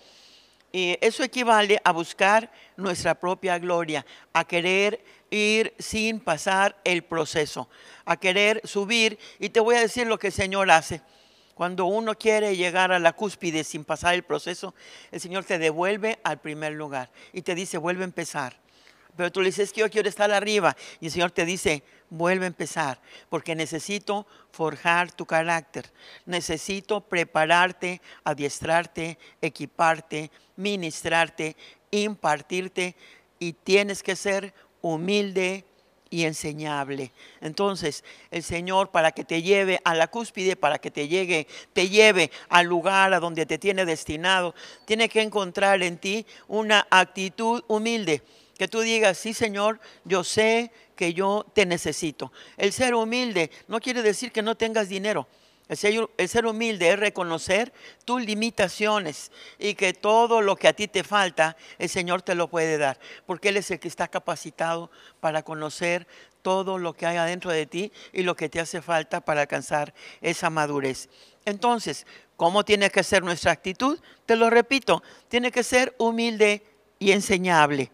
Y 0.71 0.97
eso 1.01 1.23
equivale 1.23 1.79
a 1.83 1.91
buscar 1.91 2.49
nuestra 2.77 3.13
propia 3.13 3.59
gloria, 3.59 4.05
a 4.33 4.45
querer 4.45 5.03
ir 5.31 5.73
sin 5.79 6.19
pasar 6.19 6.79
el 6.83 7.03
proceso, 7.03 7.69
a 8.05 8.17
querer 8.17 8.61
subir. 8.63 9.17
Y 9.39 9.49
te 9.49 9.59
voy 9.59 9.75
a 9.75 9.81
decir 9.81 10.05
lo 10.05 10.19
que 10.19 10.27
el 10.27 10.33
Señor 10.33 10.69
hace. 10.69 11.01
Cuando 11.55 11.85
uno 11.85 12.17
quiere 12.17 12.55
llegar 12.55 12.91
a 12.91 12.99
la 12.99 13.13
cúspide 13.13 13.63
sin 13.63 13.83
pasar 13.85 14.13
el 14.13 14.23
proceso, 14.23 14.75
el 15.11 15.19
Señor 15.19 15.45
te 15.45 15.57
devuelve 15.57 16.19
al 16.23 16.39
primer 16.39 16.73
lugar 16.73 17.11
y 17.33 17.41
te 17.41 17.55
dice, 17.55 17.77
vuelve 17.77 18.03
a 18.03 18.05
empezar. 18.05 18.59
Pero 19.15 19.31
tú 19.31 19.41
le 19.41 19.47
dices 19.47 19.73
que 19.73 19.81
yo 19.81 19.89
quiero 19.89 20.07
estar 20.07 20.31
arriba 20.31 20.75
y 20.99 21.07
el 21.07 21.11
Señor 21.11 21.31
te 21.31 21.45
dice, 21.45 21.83
vuelve 22.09 22.45
a 22.45 22.47
empezar, 22.47 23.01
porque 23.29 23.55
necesito 23.55 24.25
forjar 24.51 25.11
tu 25.11 25.25
carácter, 25.25 25.91
necesito 26.25 27.01
prepararte, 27.01 28.01
adiestrarte, 28.23 29.17
equiparte, 29.41 30.31
ministrarte, 30.55 31.55
impartirte 31.91 32.95
y 33.37 33.53
tienes 33.53 34.01
que 34.01 34.15
ser 34.15 34.53
humilde 34.81 35.65
y 36.11 36.25
enseñable. 36.25 37.11
Entonces, 37.39 38.03
el 38.29 38.43
Señor 38.43 38.91
para 38.91 39.13
que 39.13 39.23
te 39.23 39.41
lleve 39.41 39.79
a 39.85 39.95
la 39.95 40.07
cúspide, 40.07 40.55
para 40.55 40.77
que 40.77 40.91
te 40.91 41.07
llegue, 41.07 41.47
te 41.73 41.89
lleve 41.89 42.29
al 42.49 42.67
lugar 42.67 43.13
a 43.13 43.19
donde 43.19 43.45
te 43.45 43.57
tiene 43.57 43.85
destinado, 43.85 44.53
tiene 44.85 45.07
que 45.07 45.21
encontrar 45.21 45.81
en 45.81 45.97
ti 45.97 46.25
una 46.47 46.85
actitud 46.91 47.63
humilde. 47.67 48.21
Que 48.57 48.67
tú 48.67 48.81
digas, 48.81 49.17
sí 49.17 49.33
Señor, 49.33 49.79
yo 50.03 50.23
sé 50.23 50.71
que 50.95 51.13
yo 51.13 51.45
te 51.53 51.65
necesito. 51.65 52.31
El 52.57 52.73
ser 52.73 52.93
humilde 52.93 53.49
no 53.67 53.79
quiere 53.79 54.03
decir 54.03 54.31
que 54.31 54.43
no 54.43 54.55
tengas 54.55 54.89
dinero. 54.89 55.27
El 55.71 55.77
ser, 56.27 56.45
humilde 56.45 56.89
es 56.89 56.99
reconocer 56.99 57.71
tus 58.03 58.21
limitaciones 58.21 59.31
y 59.57 59.75
que 59.75 59.93
todo 59.93 60.41
lo 60.41 60.57
que 60.57 60.67
a 60.67 60.73
ti 60.73 60.89
te 60.89 61.01
falta, 61.01 61.55
el 61.79 61.87
Señor 61.87 62.23
te 62.23 62.35
lo 62.35 62.49
puede 62.49 62.77
dar, 62.77 62.99
porque 63.25 63.49
Él 63.49 63.55
es 63.55 63.71
el 63.71 63.79
que 63.79 63.87
está 63.87 64.09
capacitado 64.09 64.91
para 65.21 65.43
conocer 65.43 66.07
todo 66.41 66.77
lo 66.77 66.91
que 66.91 67.05
hay 67.05 67.15
adentro 67.15 67.51
de 67.51 67.67
ti 67.67 67.93
y 68.11 68.23
lo 68.23 68.35
que 68.35 68.49
te 68.49 68.59
hace 68.59 68.81
falta 68.81 69.21
para 69.21 69.43
alcanzar 69.43 69.93
esa 70.19 70.49
madurez. 70.49 71.07
Entonces, 71.45 72.05
¿cómo 72.35 72.65
tiene 72.65 72.89
que 72.89 73.01
ser 73.01 73.23
nuestra 73.23 73.53
actitud? 73.53 73.97
Te 74.25 74.35
lo 74.35 74.49
repito, 74.49 75.01
tiene 75.29 75.53
que 75.53 75.63
ser 75.63 75.95
humilde 75.99 76.65
y 76.99 77.13
enseñable. 77.13 77.91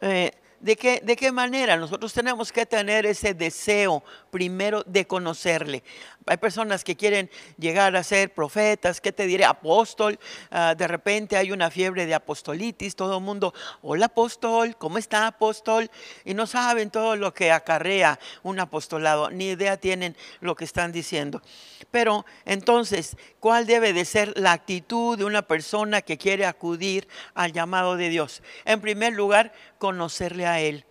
Eh, 0.00 0.30
¿De 0.64 0.76
qué, 0.76 1.02
¿De 1.04 1.14
qué 1.14 1.30
manera? 1.30 1.76
Nosotros 1.76 2.14
tenemos 2.14 2.50
que 2.50 2.64
tener 2.64 3.04
ese 3.04 3.34
deseo 3.34 4.02
primero 4.30 4.82
de 4.84 5.06
conocerle. 5.06 5.82
Hay 6.24 6.38
personas 6.38 6.82
que 6.82 6.96
quieren 6.96 7.30
llegar 7.58 7.94
a 7.94 8.02
ser 8.02 8.32
profetas, 8.32 8.98
¿qué 8.98 9.12
te 9.12 9.26
diré? 9.26 9.44
Apóstol. 9.44 10.18
Ah, 10.50 10.74
de 10.74 10.88
repente 10.88 11.36
hay 11.36 11.52
una 11.52 11.70
fiebre 11.70 12.06
de 12.06 12.14
apostolitis, 12.14 12.96
todo 12.96 13.18
el 13.18 13.22
mundo, 13.22 13.52
hola 13.82 14.06
apóstol, 14.06 14.74
¿cómo 14.78 14.96
está 14.96 15.26
apóstol? 15.26 15.90
Y 16.24 16.32
no 16.32 16.46
saben 16.46 16.90
todo 16.90 17.14
lo 17.14 17.34
que 17.34 17.52
acarrea 17.52 18.18
un 18.42 18.58
apostolado, 18.58 19.28
ni 19.28 19.48
idea 19.48 19.76
tienen 19.76 20.16
lo 20.40 20.56
que 20.56 20.64
están 20.64 20.92
diciendo. 20.92 21.42
Pero 21.90 22.24
entonces, 22.46 23.18
¿cuál 23.38 23.66
debe 23.66 23.92
de 23.92 24.06
ser 24.06 24.32
la 24.38 24.52
actitud 24.52 25.18
de 25.18 25.26
una 25.26 25.42
persona 25.42 26.00
que 26.00 26.16
quiere 26.16 26.46
acudir 26.46 27.06
al 27.34 27.52
llamado 27.52 27.98
de 27.98 28.08
Dios? 28.08 28.42
En 28.64 28.80
primer 28.80 29.12
lugar, 29.12 29.52
conocerle 29.78 30.46
a 30.46 30.53
Él, 30.60 30.84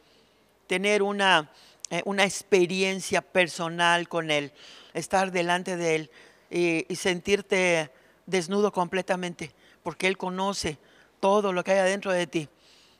tener 0.68 1.04
una, 1.04 1.52
eh, 1.90 2.02
una 2.06 2.24
experiencia 2.24 3.22
personal 3.22 4.08
con 4.08 4.32
Él, 4.32 4.52
estar 4.94 5.32
delante 5.32 5.78
de 5.78 5.96
Él 5.96 6.12
y, 6.50 6.92
y 6.92 6.96
sentirte 6.96 7.92
desnudo 8.26 8.72
completamente, 8.72 9.52
porque 9.84 10.08
Él 10.08 10.18
conoce 10.18 10.78
todo 11.20 11.54
lo 11.54 11.64
que 11.64 11.72
hay 11.72 11.80
adentro 11.80 12.12
de 12.12 12.28
ti. 12.28 12.50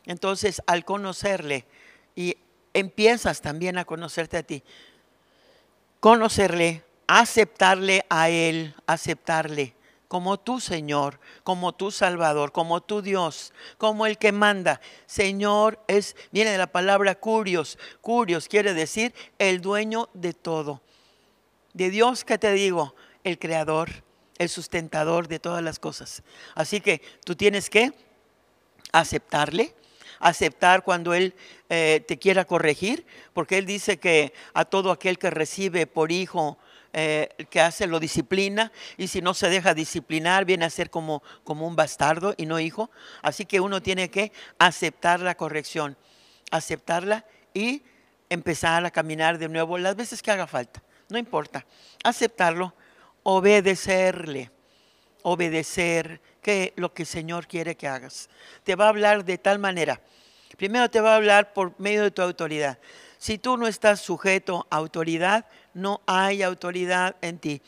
Entonces, 0.06 0.62
al 0.68 0.86
conocerle, 0.86 1.66
y 2.16 2.38
empiezas 2.74 3.42
también 3.42 3.78
a 3.78 3.86
conocerte 3.86 4.38
a 4.38 4.44
ti, 4.44 4.64
conocerle, 6.00 6.84
aceptarle 7.08 8.06
a 8.10 8.30
Él, 8.30 8.76
aceptarle 8.86 9.76
como 10.14 10.40
tu 10.40 10.60
Señor, 10.60 11.20
como 11.44 11.74
tu 11.74 11.90
Salvador, 11.90 12.52
como 12.52 12.84
tu 12.84 13.02
Dios, 13.02 13.52
como 13.80 14.06
el 14.06 14.20
que 14.20 14.32
manda. 14.32 14.80
Señor 15.08 15.80
es, 15.88 16.16
viene 16.32 16.52
de 16.52 16.60
la 16.60 16.68
palabra 16.68 17.16
curios. 17.16 17.80
Curios 18.00 18.48
quiere 18.48 18.76
decir 18.76 19.16
el 19.40 19.60
dueño 19.60 20.10
de 20.14 20.34
todo. 20.34 20.84
De 21.74 21.90
Dios, 21.90 22.24
¿qué 22.26 22.38
te 22.38 22.52
digo? 22.52 22.94
El 23.24 23.40
creador, 23.40 23.90
el 24.38 24.50
sustentador 24.50 25.28
de 25.28 25.40
todas 25.40 25.64
las 25.64 25.80
cosas. 25.80 26.22
Así 26.54 26.80
que 26.80 27.02
tú 27.26 27.36
tienes 27.36 27.72
que 27.72 27.92
aceptarle, 28.92 29.74
aceptar 30.20 30.84
cuando 30.84 31.16
Él 31.16 31.34
eh, 31.70 32.06
te 32.08 32.20
quiera 32.20 32.46
corregir, 32.46 33.04
porque 33.34 33.58
Él 33.58 33.66
dice 33.66 33.98
que 33.98 34.32
a 34.54 34.66
todo 34.66 34.92
aquel 34.92 35.18
que 35.18 35.32
recibe 35.32 35.88
por 35.88 36.12
hijo 36.12 36.60
eh, 36.94 37.30
que 37.50 37.60
hace 37.60 37.88
lo 37.88 38.00
disciplina 38.00 38.72
y 38.98 39.08
si 39.08 39.20
no 39.20 39.34
se 39.34 39.50
deja 39.50 39.74
disciplinar 39.74 40.46
viene 40.46 40.66
a 40.66 40.70
ser 40.70 40.92
como, 40.92 41.24
como 41.44 41.66
un 41.66 41.76
bastardo 41.76 42.36
y 42.38 42.46
no 42.46 42.60
hijo. 42.60 42.92
Así 43.24 43.46
que 43.46 43.60
uno 43.60 43.82
tiene 43.82 44.12
que 44.12 44.32
aceptar 44.60 45.20
la 45.20 45.36
corrección, 45.36 45.98
aceptarla 46.52 47.26
y 47.54 47.82
empezar 48.30 48.86
a 48.86 48.92
caminar 48.92 49.40
de 49.40 49.50
nuevo 49.50 49.78
las 49.78 49.96
veces 49.96 50.22
que 50.22 50.32
haga 50.32 50.46
falta. 50.46 50.84
No 51.10 51.18
importa, 51.18 51.66
aceptarlo, 52.04 52.74
obedecerle, 53.24 54.52
obedecer 55.24 56.22
que 56.42 56.74
lo 56.76 56.94
que 56.94 57.04
el 57.04 57.08
Señor 57.08 57.48
quiere 57.48 57.76
que 57.76 57.88
hagas. 57.88 58.30
Te 58.64 58.76
va 58.76 58.86
a 58.86 58.90
hablar 58.90 59.26
de 59.26 59.38
tal 59.38 59.58
manera. 59.58 60.00
Primero 60.58 60.90
te 60.90 61.02
va 61.02 61.14
a 61.14 61.16
hablar 61.16 61.54
por 61.54 61.74
medio 61.80 62.04
de 62.04 62.12
tu 62.12 62.22
autoridad. 62.22 62.78
Si 63.24 63.38
tú 63.38 63.56
no 63.56 63.68
estás 63.68 64.02
sujeto 64.02 64.68
a 64.70 64.76
autoridad, 64.76 65.46
no 65.74 66.02
hay 66.08 66.44
autoridad 66.44 67.16
en 67.22 67.40
ti. 67.40 67.62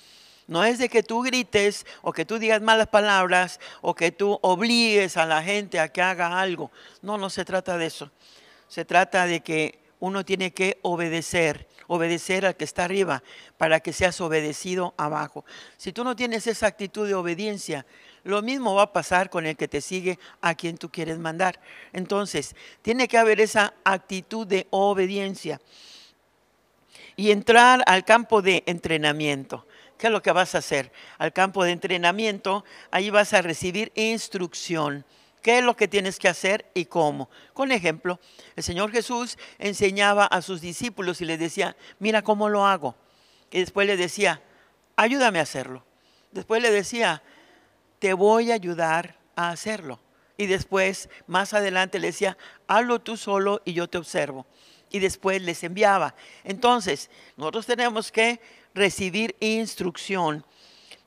No 0.48 0.66
es 0.66 0.80
de 0.80 0.90
que 0.90 1.02
tú 1.02 1.22
grites 1.22 1.86
o 2.02 2.12
que 2.12 2.26
tú 2.26 2.40
digas 2.40 2.62
malas 2.62 2.88
palabras 2.88 3.62
o 3.82 3.96
que 3.96 4.12
tú 4.12 4.38
obligues 4.42 5.16
a 5.16 5.26
la 5.26 5.42
gente 5.42 5.80
a 5.80 5.88
que 5.88 6.02
haga 6.02 6.42
algo. 6.42 6.72
No, 7.02 7.18
no 7.18 7.30
se 7.30 7.46
trata 7.46 7.78
de 7.78 7.86
eso. 7.86 8.12
Se 8.68 8.84
trata 8.84 9.28
de 9.28 9.40
que 9.44 9.80
uno 10.02 10.26
tiene 10.26 10.52
que 10.52 10.78
obedecer, 10.82 11.70
obedecer 11.88 12.46
al 12.46 12.58
que 12.58 12.66
está 12.66 12.84
arriba 12.84 13.24
para 13.58 13.80
que 13.80 13.94
seas 13.94 14.20
obedecido 14.20 14.94
abajo. 14.98 15.46
Si 15.78 15.94
tú 15.94 16.04
no 16.04 16.18
tienes 16.18 16.48
esa 16.48 16.68
actitud 16.68 17.08
de 17.08 17.16
obediencia, 17.16 17.86
lo 18.26 18.42
mismo 18.42 18.74
va 18.74 18.82
a 18.82 18.94
pasar 18.94 19.30
con 19.30 19.46
el 19.46 19.56
que 19.56 19.68
te 19.68 19.82
sigue 19.82 20.20
a 20.42 20.56
quien 20.56 20.78
tú 20.78 20.90
quieres 20.90 21.20
mandar. 21.20 21.60
Entonces, 21.94 22.56
tiene 22.82 23.08
que 23.08 23.20
haber 23.20 23.40
esa 23.40 23.74
actitud 23.84 24.48
de 24.48 24.68
obediencia 24.72 25.62
y 27.16 27.32
entrar 27.32 27.84
al 27.86 28.04
campo 28.04 28.42
de 28.42 28.64
entrenamiento. 28.66 29.66
¿Qué 29.98 30.08
es 30.08 30.12
lo 30.12 30.24
que 30.24 30.32
vas 30.32 30.56
a 30.56 30.58
hacer? 30.58 30.92
Al 31.20 31.34
campo 31.34 31.64
de 31.64 31.72
entrenamiento, 31.72 32.66
ahí 32.90 33.12
vas 33.12 33.32
a 33.34 33.44
recibir 33.44 33.92
instrucción. 33.94 35.06
¿Qué 35.44 35.60
es 35.60 35.64
lo 35.64 35.76
que 35.76 35.88
tienes 35.88 36.18
que 36.18 36.28
hacer 36.28 36.66
y 36.74 36.86
cómo? 36.86 37.30
Con 37.54 37.72
ejemplo, 37.72 38.20
el 38.56 38.64
Señor 38.64 38.92
Jesús 38.92 39.38
enseñaba 39.60 40.26
a 40.26 40.42
sus 40.42 40.62
discípulos 40.62 41.22
y 41.22 41.26
les 41.26 41.40
decía, 41.40 41.78
mira 42.00 42.24
cómo 42.24 42.50
lo 42.50 42.66
hago. 42.66 42.96
Y 43.52 43.60
después 43.60 43.86
le 43.86 43.98
decía, 43.98 44.42
ayúdame 44.96 45.38
a 45.38 45.44
hacerlo. 45.44 45.86
Después 46.32 46.62
le 46.64 46.72
decía, 46.72 47.22
te 48.00 48.14
voy 48.14 48.52
a 48.52 48.56
ayudar 48.56 49.18
a 49.36 49.50
hacerlo. 49.50 50.00
Y 50.38 50.48
después, 50.48 51.10
más 51.28 51.54
adelante, 51.54 52.00
le 52.00 52.08
decía, 52.08 52.38
hazlo 52.68 53.00
tú 53.00 53.18
solo 53.18 53.62
y 53.64 53.74
yo 53.74 53.88
te 53.88 53.98
observo. 53.98 54.46
Y 54.92 55.00
después 55.00 55.42
les 55.42 55.64
enviaba. 55.64 56.16
Entonces, 56.44 57.10
nosotros 57.38 57.66
tenemos 57.66 58.12
que 58.12 58.42
recibir 58.74 59.36
instrucción. 59.40 60.46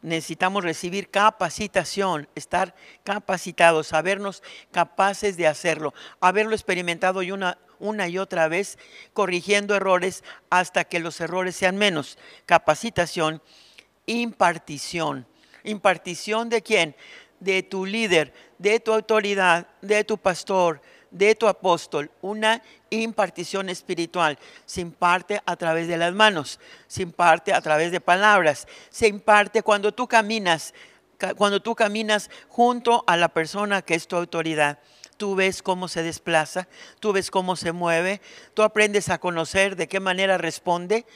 Necesitamos 0.01 0.64
recibir 0.64 1.11
capacitación, 1.11 2.29
estar 2.35 2.74
capacitados, 3.05 3.88
sabernos 3.88 4.42
capaces 4.70 5.37
de 5.37 5.46
hacerlo, 5.46 5.92
haberlo 6.20 6.55
experimentado 6.55 7.22
y 7.22 7.33
una, 7.33 7.59
una 7.81 8.09
y 8.09 8.18
otra 8.18 8.48
vez, 8.48 8.79
corrigiendo 9.12 9.74
errores 9.74 10.22
hasta 10.51 10.85
que 10.85 11.01
los 11.01 11.20
errores 11.20 11.57
sean 11.57 11.77
menos. 11.77 12.16
Capacitación, 12.46 13.42
impartición 14.07 15.27
impartición 15.64 16.49
de 16.49 16.62
quién? 16.62 16.94
De 17.40 17.62
tu 17.62 17.87
líder, 17.87 18.33
de 18.59 18.81
tu 18.81 18.92
autoridad, 18.92 19.66
de 19.81 20.05
tu 20.05 20.18
pastor, 20.18 20.81
de 21.11 21.35
tu 21.35 21.47
apóstol, 21.49 22.11
una 22.21 22.62
impartición 22.90 23.68
espiritual. 23.68 24.38
Se 24.66 24.81
imparte 24.81 25.40
a 25.47 25.57
través 25.57 25.88
de 25.88 25.97
las 25.97 26.12
manos, 26.12 26.61
se 26.87 27.03
imparte 27.03 27.53
a 27.53 27.61
través 27.61 27.92
de 27.92 28.01
palabras, 28.01 28.66
se 28.90 29.09
imparte 29.09 29.62
cuando 29.62 29.92
tú 29.92 30.07
caminas, 30.07 30.75
cuando 31.37 31.61
tú 31.61 31.75
caminas 31.75 32.31
junto 32.49 33.05
a 33.07 33.16
la 33.16 33.29
persona 33.29 33.83
que 33.83 33.94
es 33.94 34.07
tu 34.07 34.16
autoridad. 34.16 34.79
Tú 35.16 35.35
ves 35.35 35.62
cómo 35.62 35.88
se 35.88 36.05
desplaza, 36.05 36.68
tú 37.01 37.12
ves 37.12 37.31
cómo 37.31 37.57
se 37.57 37.73
mueve, 37.73 38.21
tú 38.55 38.62
aprendes 38.62 39.09
a 39.09 39.18
conocer 39.18 39.75
de 39.75 39.88
qué 39.88 39.99
manera 39.99 40.38
responde, 40.38 41.07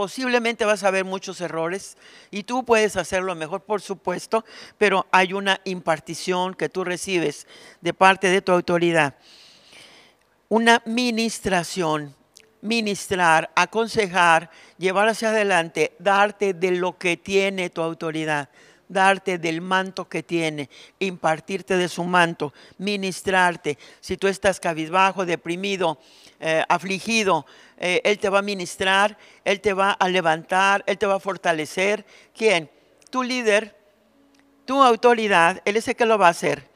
posiblemente 0.00 0.64
vas 0.64 0.82
a 0.82 0.90
ver 0.90 1.04
muchos 1.04 1.42
errores 1.42 1.98
y 2.30 2.44
tú 2.44 2.64
puedes 2.64 2.96
hacerlo 2.96 3.34
mejor, 3.34 3.64
por 3.64 3.82
supuesto, 3.82 4.46
pero 4.78 5.06
hay 5.12 5.34
una 5.34 5.60
impartición 5.64 6.54
que 6.54 6.70
tú 6.70 6.84
recibes 6.84 7.46
de 7.82 7.92
parte 7.92 8.28
de 8.28 8.40
tu 8.40 8.50
autoridad. 8.50 9.16
Una 10.48 10.80
ministración, 10.86 12.14
ministrar, 12.62 13.50
aconsejar, 13.54 14.48
llevar 14.78 15.06
hacia 15.06 15.28
adelante, 15.28 15.92
darte 15.98 16.54
de 16.54 16.70
lo 16.70 16.96
que 16.96 17.18
tiene 17.18 17.68
tu 17.68 17.82
autoridad 17.82 18.48
darte 18.90 19.38
del 19.38 19.60
manto 19.60 20.08
que 20.08 20.22
tiene, 20.22 20.68
impartirte 20.98 21.76
de 21.76 21.88
su 21.88 22.04
manto, 22.04 22.52
ministrarte. 22.78 23.78
Si 24.00 24.16
tú 24.16 24.26
estás 24.26 24.60
cabizbajo, 24.60 25.24
deprimido, 25.24 25.98
eh, 26.40 26.64
afligido, 26.68 27.46
eh, 27.78 28.00
Él 28.04 28.18
te 28.18 28.28
va 28.28 28.40
a 28.40 28.42
ministrar, 28.42 29.16
Él 29.44 29.60
te 29.60 29.72
va 29.72 29.92
a 29.92 30.08
levantar, 30.08 30.84
Él 30.86 30.98
te 30.98 31.06
va 31.06 31.14
a 31.14 31.20
fortalecer. 31.20 32.04
¿Quién? 32.36 32.68
Tu 33.10 33.22
líder, 33.22 33.76
tu 34.66 34.82
autoridad, 34.82 35.62
Él 35.64 35.76
es 35.76 35.88
el 35.88 35.96
que 35.96 36.06
lo 36.06 36.18
va 36.18 36.26
a 36.26 36.30
hacer. 36.30 36.68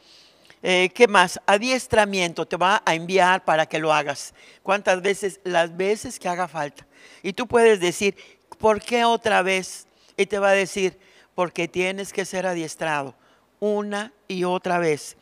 Eh, 0.66 0.90
¿Qué 0.94 1.08
más? 1.08 1.38
Adiestramiento 1.44 2.46
te 2.46 2.56
va 2.56 2.82
a 2.86 2.94
enviar 2.94 3.44
para 3.44 3.66
que 3.66 3.78
lo 3.78 3.92
hagas. 3.92 4.32
¿Cuántas 4.62 5.02
veces? 5.02 5.38
Las 5.44 5.76
veces 5.76 6.18
que 6.18 6.26
haga 6.26 6.48
falta. 6.48 6.86
Y 7.22 7.34
tú 7.34 7.46
puedes 7.46 7.80
decir, 7.80 8.16
¿por 8.58 8.80
qué 8.80 9.04
otra 9.04 9.42
vez? 9.42 9.86
Y 10.16 10.24
te 10.24 10.38
va 10.38 10.48
a 10.48 10.52
decir, 10.52 10.98
porque 11.34 11.68
tienes 11.68 12.12
que 12.12 12.24
ser 12.24 12.46
adiestrado 12.46 13.14
una 13.60 14.12
y 14.28 14.44
otra 14.44 14.78
vez. 14.78 15.16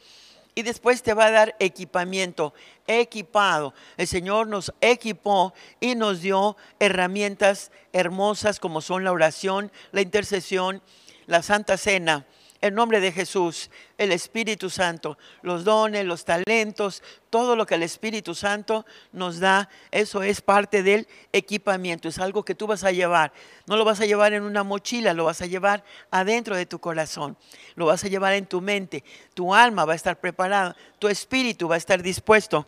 Y 0.55 0.62
después 0.62 1.03
te 1.03 1.14
va 1.14 1.27
a 1.27 1.31
dar 1.31 1.57
equipamiento, 1.61 2.53
equipado. 2.87 3.72
El 3.96 4.07
Señor 4.07 4.48
nos 4.48 4.72
equipó 4.81 5.55
y 5.81 5.94
nos 5.94 6.20
dio 6.20 6.57
herramientas 6.79 7.70
hermosas 7.92 8.61
como 8.61 8.83
son 8.83 9.05
la 9.05 9.12
oración, 9.12 9.72
la 9.92 10.03
intercesión, 10.03 10.83
la 11.27 11.42
Santa 11.42 11.77
Cena 11.79 12.27
el 12.62 12.75
nombre 12.75 13.01
de 13.01 13.11
Jesús, 13.11 13.70
el 13.98 14.12
Espíritu 14.12 14.70
Santo, 14.70 15.18
los 15.42 15.64
dones, 15.64 16.07
los 16.07 16.25
talentos, 16.25 17.03
todo 17.29 17.57
lo 17.57 17.66
que 17.66 17.75
el 17.75 17.83
Espíritu 17.83 18.37
Santo 18.37 18.87
nos 19.11 19.40
da, 19.40 19.68
eso 19.90 20.22
es 20.22 20.40
parte 20.40 20.85
del 20.85 21.09
equipamiento, 21.33 22.09
es 22.09 22.20
algo 22.20 22.44
que 22.44 22.55
tú 22.55 22.68
vas 22.68 22.85
a 22.85 22.92
llevar. 22.92 23.33
No 23.66 23.77
lo 23.77 23.85
vas 23.85 24.01
a 24.01 24.07
llevar 24.07 24.33
en 24.33 24.44
una 24.44 24.62
mochila, 24.62 25.12
lo 25.12 25.25
vas 25.25 25.42
a 25.42 25.46
llevar 25.46 25.85
adentro 26.12 26.57
de 26.57 26.64
tu 26.64 26.79
corazón, 26.79 27.37
lo 27.75 27.87
vas 27.87 28.05
a 28.05 28.09
llevar 28.09 28.35
en 28.35 28.46
tu 28.46 28.61
mente, 28.61 29.03
tu 29.35 29.53
alma 29.53 29.85
va 29.85 29.94
a 29.94 29.96
estar 29.96 30.20
preparada, 30.20 30.77
tu 31.01 31.09
espíritu 31.09 31.68
va 31.68 31.75
a 31.75 31.79
estar 31.79 32.01
dispuesto 32.01 32.66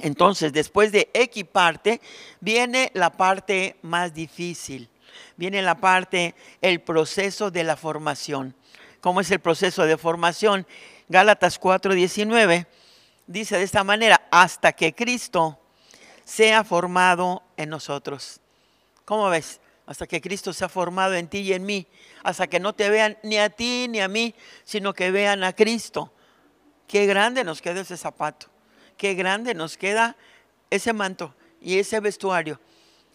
Entonces, 0.00 0.54
después 0.54 0.90
de 0.90 1.10
equiparte, 1.12 2.00
viene 2.40 2.90
la 2.94 3.10
parte 3.10 3.76
más 3.82 4.14
difícil. 4.14 4.88
Viene 5.36 5.62
la 5.62 5.76
parte, 5.76 6.34
el 6.60 6.80
proceso 6.80 7.50
de 7.50 7.64
la 7.64 7.76
formación. 7.76 8.54
¿Cómo 9.00 9.20
es 9.20 9.30
el 9.30 9.40
proceso 9.40 9.84
de 9.84 9.96
formación? 9.96 10.66
Gálatas 11.08 11.60
4:19 11.60 12.66
dice 13.26 13.56
de 13.58 13.64
esta 13.64 13.84
manera, 13.84 14.26
hasta 14.30 14.72
que 14.72 14.94
Cristo 14.94 15.58
sea 16.24 16.64
formado 16.64 17.42
en 17.56 17.70
nosotros. 17.70 18.40
¿Cómo 19.04 19.28
ves? 19.28 19.60
Hasta 19.86 20.06
que 20.06 20.20
Cristo 20.20 20.52
sea 20.52 20.68
formado 20.68 21.14
en 21.14 21.28
ti 21.28 21.38
y 21.38 21.52
en 21.52 21.64
mí. 21.64 21.86
Hasta 22.24 22.48
que 22.48 22.58
no 22.58 22.72
te 22.72 22.90
vean 22.90 23.16
ni 23.22 23.38
a 23.38 23.50
ti 23.50 23.86
ni 23.88 24.00
a 24.00 24.08
mí, 24.08 24.34
sino 24.64 24.92
que 24.92 25.10
vean 25.10 25.44
a 25.44 25.52
Cristo. 25.52 26.12
Qué 26.88 27.06
grande 27.06 27.44
nos 27.44 27.62
queda 27.62 27.80
ese 27.80 27.96
zapato. 27.96 28.48
Qué 28.96 29.14
grande 29.14 29.54
nos 29.54 29.76
queda 29.76 30.16
ese 30.70 30.92
manto 30.92 31.34
y 31.60 31.78
ese 31.78 32.00
vestuario. 32.00 32.60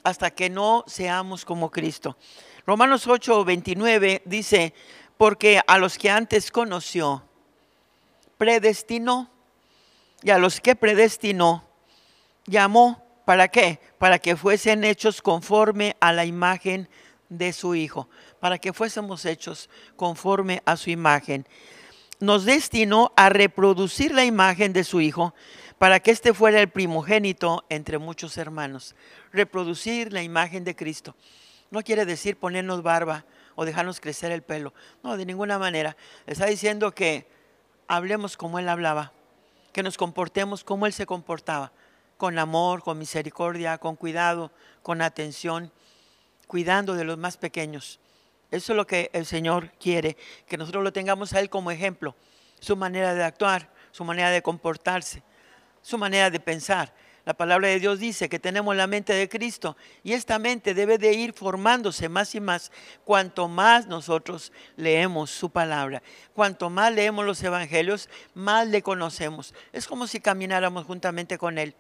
Hasta 0.04 0.32
que 0.32 0.50
no 0.50 0.86
seamos 0.88 1.44
como 1.44 1.70
Cristo. 1.70 2.18
Romanos 2.66 3.08
8, 3.08 3.44
29 3.44 4.22
dice, 4.26 4.74
porque 5.22 5.62
a 5.68 5.78
los 5.78 6.00
que 6.00 6.10
antes 6.10 6.50
conoció, 6.50 7.24
predestinó. 8.40 9.30
Y 10.24 10.32
a 10.32 10.40
los 10.40 10.60
que 10.60 10.76
predestinó, 10.76 11.64
llamó. 12.48 13.06
¿Para 13.24 13.48
qué? 13.48 13.80
Para 14.00 14.18
que 14.18 14.36
fuesen 14.36 14.84
hechos 14.84 15.22
conforme 15.22 15.96
a 16.00 16.12
la 16.12 16.26
imagen 16.26 16.90
de 17.30 17.54
su 17.54 17.76
Hijo. 17.76 18.10
Para 18.40 18.58
que 18.58 18.74
fuésemos 18.74 19.26
hechos 19.26 19.70
conforme 19.96 20.64
a 20.66 20.76
su 20.76 20.90
imagen. 20.90 21.48
Nos 22.20 22.46
destinó 22.46 23.14
a 23.16 23.30
reproducir 23.30 24.16
la 24.16 24.26
imagen 24.26 24.74
de 24.74 24.84
su 24.84 25.02
Hijo 25.02 25.36
para 25.78 26.00
que 26.00 26.10
éste 26.10 26.34
fuera 26.34 26.60
el 26.60 26.70
primogénito 26.70 27.64
entre 27.70 28.00
muchos 28.00 28.40
hermanos. 28.40 28.96
Reproducir 29.32 30.14
la 30.14 30.24
imagen 30.24 30.64
de 30.64 30.76
Cristo. 30.76 31.16
No 31.70 31.84
quiere 31.84 32.06
decir 32.08 32.38
ponernos 32.38 32.82
barba 32.82 33.24
o 33.56 33.66
dejarnos 33.66 34.00
crecer 34.00 34.32
el 34.32 34.42
pelo. 34.42 34.74
No, 35.04 35.18
de 35.18 35.26
ninguna 35.26 35.60
manera. 35.60 35.96
Está 36.26 36.46
diciendo 36.46 36.94
que 36.94 37.28
hablemos 37.88 38.38
como 38.38 38.60
Él 38.60 38.70
hablaba, 38.70 39.12
que 39.74 39.84
nos 39.84 39.98
comportemos 39.98 40.64
como 40.64 40.86
Él 40.86 40.94
se 40.94 41.06
comportaba, 41.06 41.72
con 42.18 42.38
amor, 42.40 42.84
con 42.84 42.98
misericordia, 42.98 43.78
con 43.78 43.96
cuidado, 43.96 44.52
con 44.84 45.02
atención, 45.02 45.72
cuidando 46.48 46.96
de 46.96 47.04
los 47.04 47.18
más 47.18 47.38
pequeños. 47.38 48.00
Eso 48.52 48.74
es 48.74 48.78
lo 48.78 48.86
que 48.86 49.10
el 49.14 49.26
Señor 49.26 49.72
quiere, 49.80 50.18
que 50.48 50.58
nosotros 50.58 50.84
lo 50.84 50.92
tengamos 50.92 51.34
a 51.34 51.40
Él 51.40 51.50
como 51.50 51.72
ejemplo, 51.72 52.16
su 52.60 52.76
manera 52.76 53.14
de 53.14 53.24
actuar, 53.24 53.70
su 53.92 54.04
manera 54.04 54.30
de 54.30 54.42
comportarse, 54.42 55.24
su 55.82 55.98
manera 55.98 56.30
de 56.30 56.40
pensar. 56.40 56.94
La 57.24 57.36
palabra 57.36 57.68
de 57.68 57.80
Dios 57.80 58.00
dice 58.00 58.30
que 58.30 58.40
tenemos 58.40 58.76
la 58.76 58.88
mente 58.88 59.14
de 59.14 59.30
Cristo 59.30 59.78
y 60.04 60.14
esta 60.14 60.40
mente 60.40 60.74
debe 60.74 60.98
de 60.98 61.14
ir 61.14 61.34
formándose 61.34 62.10
más 62.10 62.34
y 62.34 62.40
más 62.40 62.72
cuanto 63.06 63.48
más 63.48 63.86
nosotros 63.86 64.52
leemos 64.76 65.30
su 65.30 65.52
palabra. 65.52 66.02
Cuanto 66.34 66.72
más 66.72 66.92
leemos 66.92 67.24
los 67.24 67.44
evangelios, 67.44 68.10
más 68.34 68.68
le 68.68 68.82
conocemos. 68.82 69.54
Es 69.72 69.88
como 69.88 70.08
si 70.08 70.20
camináramos 70.20 70.86
juntamente 70.86 71.38
con 71.38 71.60
Él 71.60 71.76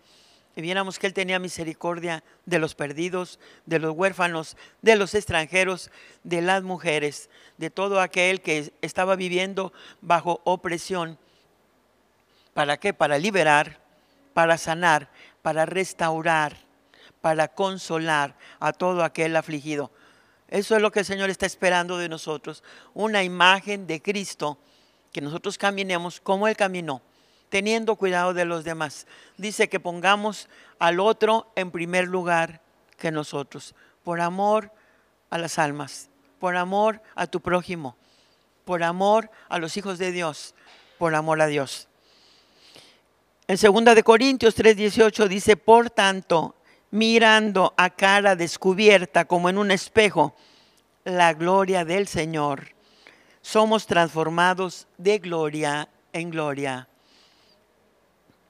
y 0.55 0.61
viéramos 0.61 0.99
que 0.99 1.07
Él 1.07 1.13
tenía 1.13 1.39
misericordia 1.39 2.23
de 2.45 2.59
los 2.59 2.75
perdidos, 2.75 3.39
de 3.65 3.79
los 3.79 3.95
huérfanos, 3.95 4.57
de 4.83 4.95
los 4.95 5.15
extranjeros, 5.15 5.89
de 6.23 6.41
las 6.41 6.61
mujeres, 6.61 7.31
de 7.57 7.71
todo 7.71 7.99
aquel 7.99 8.41
que 8.41 8.71
estaba 8.81 9.15
viviendo 9.15 9.73
bajo 10.01 10.41
opresión. 10.43 11.17
¿Para 12.53 12.77
qué? 12.77 12.93
Para 12.93 13.17
liberar, 13.17 13.79
para 14.33 14.57
sanar 14.57 15.09
para 15.41 15.65
restaurar, 15.65 16.57
para 17.21 17.47
consolar 17.47 18.35
a 18.59 18.73
todo 18.73 19.03
aquel 19.03 19.35
afligido. 19.35 19.91
Eso 20.47 20.75
es 20.75 20.81
lo 20.81 20.91
que 20.91 20.99
el 20.99 21.05
Señor 21.05 21.29
está 21.29 21.45
esperando 21.45 21.97
de 21.97 22.09
nosotros, 22.09 22.63
una 22.93 23.23
imagen 23.23 23.87
de 23.87 24.01
Cristo, 24.01 24.57
que 25.11 25.21
nosotros 25.21 25.57
caminemos 25.57 26.19
como 26.19 26.47
Él 26.47 26.57
caminó, 26.57 27.01
teniendo 27.49 27.95
cuidado 27.95 28.33
de 28.33 28.45
los 28.45 28.63
demás. 28.63 29.07
Dice 29.37 29.69
que 29.69 29.79
pongamos 29.79 30.49
al 30.79 30.99
otro 30.99 31.51
en 31.55 31.71
primer 31.71 32.07
lugar 32.07 32.61
que 32.97 33.11
nosotros, 33.11 33.75
por 34.03 34.19
amor 34.19 34.71
a 35.29 35.37
las 35.37 35.57
almas, 35.57 36.09
por 36.39 36.57
amor 36.57 37.01
a 37.15 37.27
tu 37.27 37.41
prójimo, 37.41 37.95
por 38.65 38.83
amor 38.83 39.31
a 39.47 39.57
los 39.57 39.77
hijos 39.77 39.99
de 39.99 40.11
Dios, 40.11 40.53
por 40.97 41.15
amor 41.15 41.41
a 41.41 41.47
Dios. 41.47 41.87
En 43.51 43.57
2 43.57 43.95
de 43.95 44.03
Corintios 44.03 44.55
3:18 44.55 45.27
dice, 45.27 45.57
"Por 45.57 45.89
tanto, 45.89 46.55
mirando 46.89 47.73
a 47.75 47.89
cara 47.89 48.37
descubierta 48.37 49.25
como 49.25 49.49
en 49.49 49.57
un 49.57 49.71
espejo 49.71 50.33
la 51.03 51.33
gloria 51.33 51.83
del 51.83 52.07
Señor, 52.07 52.69
somos 53.41 53.87
transformados 53.87 54.87
de 54.97 55.19
gloria 55.19 55.89
en 56.13 56.29
gloria, 56.29 56.87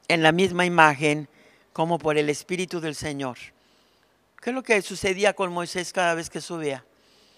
en 0.07 0.21
la 0.21 0.31
misma 0.31 0.67
imagen 0.67 1.27
como 1.73 1.97
por 1.97 2.19
el 2.19 2.29
Espíritu 2.29 2.79
del 2.79 2.93
Señor." 2.93 3.39
¿Qué 4.39 4.51
es 4.51 4.55
lo 4.55 4.61
que 4.61 4.83
sucedía 4.83 5.33
con 5.33 5.51
Moisés 5.51 5.93
cada 5.93 6.13
vez 6.13 6.29
que 6.29 6.41
subía? 6.41 6.85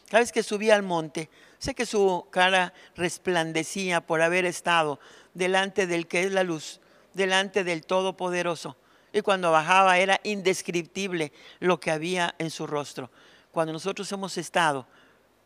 Cada 0.10 0.20
vez 0.20 0.34
que 0.34 0.44
subía 0.44 0.76
al 0.76 0.84
monte, 0.84 1.30
sé 1.60 1.74
que 1.74 1.86
su 1.86 2.28
cara 2.30 2.74
resplandecía 2.98 4.02
por 4.02 4.22
haber 4.22 4.44
estado 4.44 5.00
delante 5.34 5.88
del 5.88 6.08
que 6.08 6.24
es 6.24 6.34
la 6.34 6.44
luz 6.44 6.82
delante 7.14 7.64
del 7.64 7.86
Todopoderoso. 7.86 8.78
Y 9.12 9.22
cuando 9.22 9.52
bajaba 9.52 10.00
era 10.00 10.20
indescriptible 10.24 11.32
lo 11.60 11.80
que 11.80 11.92
había 11.92 12.34
en 12.40 12.50
su 12.50 12.66
rostro. 12.66 13.12
Cuando 13.52 13.72
nosotros 13.72 14.12
hemos 14.12 14.38
estado 14.38 14.88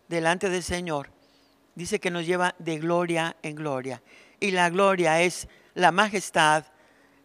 delante 0.08 0.50
del 0.50 0.64
Señor, 0.64 1.10
dice 1.76 2.00
que 2.00 2.10
nos 2.10 2.26
lleva 2.26 2.56
de 2.60 2.80
gloria 2.80 3.36
en 3.44 3.56
gloria. 3.56 4.02
Y 4.40 4.52
la 4.52 4.70
gloria 4.70 5.22
es 5.22 5.50
la 5.74 5.92
majestad, 5.92 6.66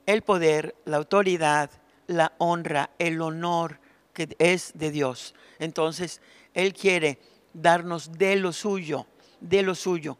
el 0.06 0.22
poder, 0.22 0.74
la 0.84 0.96
autoridad, 0.96 1.70
la 2.08 2.32
honra, 2.38 2.90
el 2.98 3.20
honor 3.20 3.78
que 4.12 4.34
es 4.38 4.72
de 4.74 4.90
Dios. 4.90 5.34
Entonces, 5.58 6.20
Él 6.54 6.74
quiere 6.74 7.18
darnos 7.52 8.12
de 8.12 8.36
lo 8.36 8.52
suyo, 8.52 9.06
de 9.40 9.62
lo 9.62 9.74
suyo. 9.74 10.18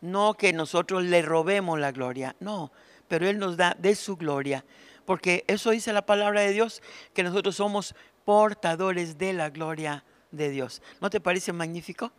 No 0.00 0.34
que 0.34 0.52
nosotros 0.52 1.04
le 1.04 1.22
robemos 1.22 1.78
la 1.78 1.92
gloria, 1.92 2.34
no, 2.40 2.72
pero 3.08 3.26
Él 3.28 3.38
nos 3.38 3.56
da 3.56 3.76
de 3.78 3.94
su 3.94 4.16
gloria. 4.16 4.64
Porque 5.04 5.44
eso 5.46 5.70
dice 5.70 5.92
la 5.92 6.04
palabra 6.04 6.42
de 6.42 6.52
Dios, 6.52 6.82
que 7.14 7.22
nosotros 7.22 7.56
somos 7.56 7.94
portadores 8.24 9.16
de 9.16 9.32
la 9.32 9.50
gloria 9.50 10.04
de 10.30 10.50
Dios. 10.50 10.82
¿No 11.00 11.08
te 11.10 11.20
parece 11.20 11.52
magnífico? 11.52 12.12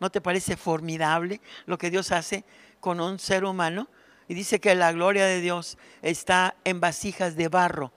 ¿No 0.00 0.10
te 0.10 0.20
parece 0.20 0.56
formidable 0.56 1.40
lo 1.66 1.78
que 1.78 1.90
Dios 1.90 2.10
hace 2.10 2.44
con 2.80 3.00
un 3.00 3.20
ser 3.20 3.44
humano? 3.44 3.88
Y 4.26 4.34
dice 4.34 4.60
que 4.60 4.74
la 4.74 4.92
gloria 4.92 5.26
de 5.26 5.40
Dios 5.40 5.78
está 6.02 6.56
en 6.64 6.80
vasijas 6.80 7.36
de 7.36 7.48
barro. 7.48 7.92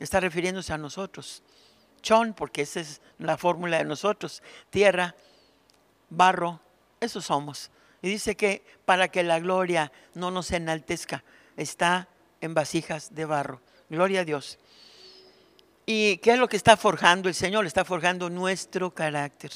Está 0.00 0.18
refiriéndose 0.18 0.72
a 0.72 0.78
nosotros. 0.78 1.42
Chon, 2.02 2.34
porque 2.34 2.62
esa 2.62 2.80
es 2.80 3.00
la 3.18 3.36
fórmula 3.36 3.78
de 3.78 3.84
nosotros. 3.84 4.42
Tierra, 4.70 5.14
barro, 6.10 6.60
eso 7.00 7.20
somos. 7.20 7.70
Y 8.02 8.08
dice 8.08 8.36
que 8.36 8.64
para 8.84 9.08
que 9.08 9.22
la 9.22 9.38
gloria 9.40 9.92
no 10.14 10.30
nos 10.30 10.50
enaltezca, 10.50 11.22
está 11.56 12.08
en 12.40 12.54
vasijas 12.54 13.14
de 13.14 13.24
barro. 13.24 13.60
Gloria 13.88 14.20
a 14.20 14.24
Dios. 14.24 14.58
¿Y 15.86 16.16
qué 16.18 16.32
es 16.32 16.38
lo 16.38 16.48
que 16.48 16.56
está 16.56 16.76
forjando 16.76 17.28
el 17.28 17.34
Señor? 17.34 17.66
Está 17.66 17.84
forjando 17.84 18.30
nuestro 18.30 18.94
carácter, 18.94 19.52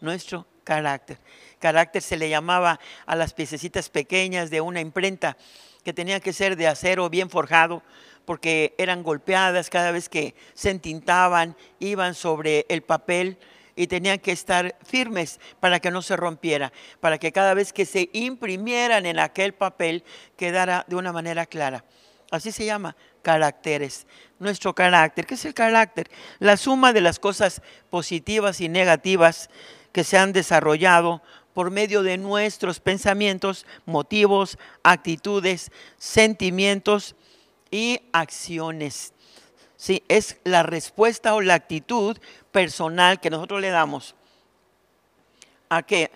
nuestro 0.00 0.46
carácter. 0.64 1.18
Carácter 1.58 2.02
se 2.02 2.16
le 2.16 2.28
llamaba 2.28 2.78
a 3.06 3.16
las 3.16 3.32
piececitas 3.32 3.88
pequeñas 3.88 4.50
de 4.50 4.60
una 4.60 4.80
imprenta 4.80 5.36
que 5.84 5.92
tenía 5.94 6.20
que 6.20 6.32
ser 6.32 6.56
de 6.56 6.68
acero 6.68 7.08
bien 7.08 7.30
forjado 7.30 7.82
porque 8.24 8.74
eran 8.78 9.02
golpeadas 9.02 9.70
cada 9.70 9.90
vez 9.90 10.08
que 10.08 10.34
se 10.54 10.70
entintaban, 10.70 11.56
iban 11.78 12.14
sobre 12.14 12.66
el 12.68 12.82
papel 12.82 13.38
y 13.76 13.86
tenían 13.86 14.18
que 14.18 14.32
estar 14.32 14.76
firmes 14.84 15.40
para 15.60 15.80
que 15.80 15.90
no 15.90 16.02
se 16.02 16.16
rompiera, 16.16 16.72
para 17.00 17.18
que 17.18 17.32
cada 17.32 17.54
vez 17.54 17.72
que 17.72 17.86
se 17.86 18.10
imprimieran 18.12 19.06
en 19.06 19.18
aquel 19.18 19.54
papel 19.54 20.04
quedara 20.36 20.84
de 20.88 20.96
una 20.96 21.12
manera 21.12 21.46
clara. 21.46 21.84
Así 22.30 22.52
se 22.52 22.64
llama, 22.64 22.96
caracteres. 23.22 24.06
Nuestro 24.38 24.74
carácter. 24.74 25.26
¿Qué 25.26 25.34
es 25.34 25.44
el 25.44 25.54
carácter? 25.54 26.10
La 26.38 26.56
suma 26.56 26.92
de 26.92 27.00
las 27.00 27.18
cosas 27.18 27.60
positivas 27.90 28.60
y 28.60 28.68
negativas 28.68 29.50
que 29.92 30.04
se 30.04 30.16
han 30.16 30.32
desarrollado 30.32 31.22
por 31.52 31.70
medio 31.70 32.02
de 32.02 32.16
nuestros 32.16 32.80
pensamientos, 32.80 33.66
motivos, 33.84 34.58
actitudes, 34.82 35.72
sentimientos 35.98 37.16
y 37.70 38.00
acciones. 38.12 39.12
Sí, 39.80 40.04
es 40.08 40.36
la 40.44 40.62
respuesta 40.62 41.34
o 41.34 41.40
la 41.40 41.54
actitud 41.54 42.18
personal 42.52 43.18
que 43.18 43.30
nosotros 43.30 43.62
le 43.62 43.70
damos 43.70 44.14
a 45.70 45.82
que 45.82 46.10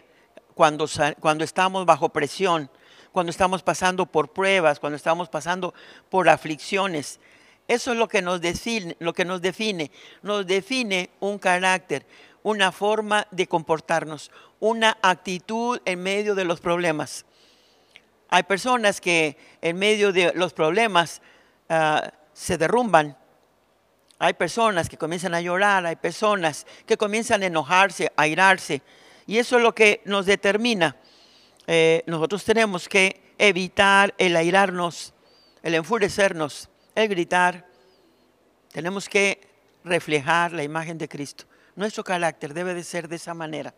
cuando, 0.55 0.87
cuando 1.19 1.45
estamos 1.45 1.87
bajo 1.87 2.11
presión, 2.11 2.69
cuando 3.11 3.31
estamos 3.31 3.63
pasando 3.63 4.05
por 4.05 4.35
pruebas, 4.35 4.79
cuando 4.79 4.97
estamos 4.97 5.31
pasando 5.31 5.73
por 6.11 6.29
aflicciones, 6.29 7.21
Eso 7.67 7.93
es 7.93 7.97
lo 7.97 8.07
que 8.07 8.21
nos 8.21 8.43
define, 8.43 8.99
nos 10.21 10.47
define 10.47 11.09
un 11.21 11.39
carácter, 11.39 12.05
una 12.43 12.71
forma 12.71 13.27
de 13.31 13.47
comportarnos, 13.47 14.31
una 14.61 14.99
actitud 15.01 15.81
en 15.87 16.03
medio 16.03 16.35
de 16.35 16.45
los 16.45 16.61
problemas. 16.61 17.25
Hay 18.29 18.43
personas 18.43 19.01
que 19.01 19.39
en 19.63 19.79
medio 19.79 20.13
de 20.13 20.35
los 20.35 20.53
problemas 20.53 21.23
ah, 21.71 22.13
se 22.35 22.59
derrumban. 22.59 23.17
Hay 24.25 24.33
personas 24.33 24.89
que 24.89 24.97
comienzan 24.97 25.35
a 25.35 25.43
llorar, 25.43 25.85
hay 25.85 25.97
personas 25.97 26.67
que 26.87 26.97
comienzan 26.97 27.43
a 27.43 27.47
enojarse, 27.47 28.11
a 28.17 28.23
airarse. 28.23 28.81
Y 29.27 29.37
eso 29.37 29.59
es 29.59 29.63
lo 29.63 29.75
que 29.75 30.01
nos 30.07 30.25
determina. 30.25 30.97
Eh, 31.67 32.03
nosotros 32.07 32.43
tenemos 32.43 32.89
que 32.89 33.35
evitar 33.37 34.15
el 34.17 34.35
airarnos, 34.35 35.13
el 35.63 35.75
enfurecernos, 35.75 36.71
el 36.95 37.09
gritar. 37.09 37.67
Tenemos 38.73 39.11
que 39.11 39.47
reflejar 39.85 40.53
la 40.53 40.63
imagen 40.63 40.97
de 40.97 41.07
Cristo. 41.07 41.45
Nuestro 41.77 42.03
carácter 42.03 42.55
debe 42.55 42.73
de 42.73 42.83
ser 42.83 43.09
de 43.09 43.17
esa 43.17 43.35
manera. 43.35 43.75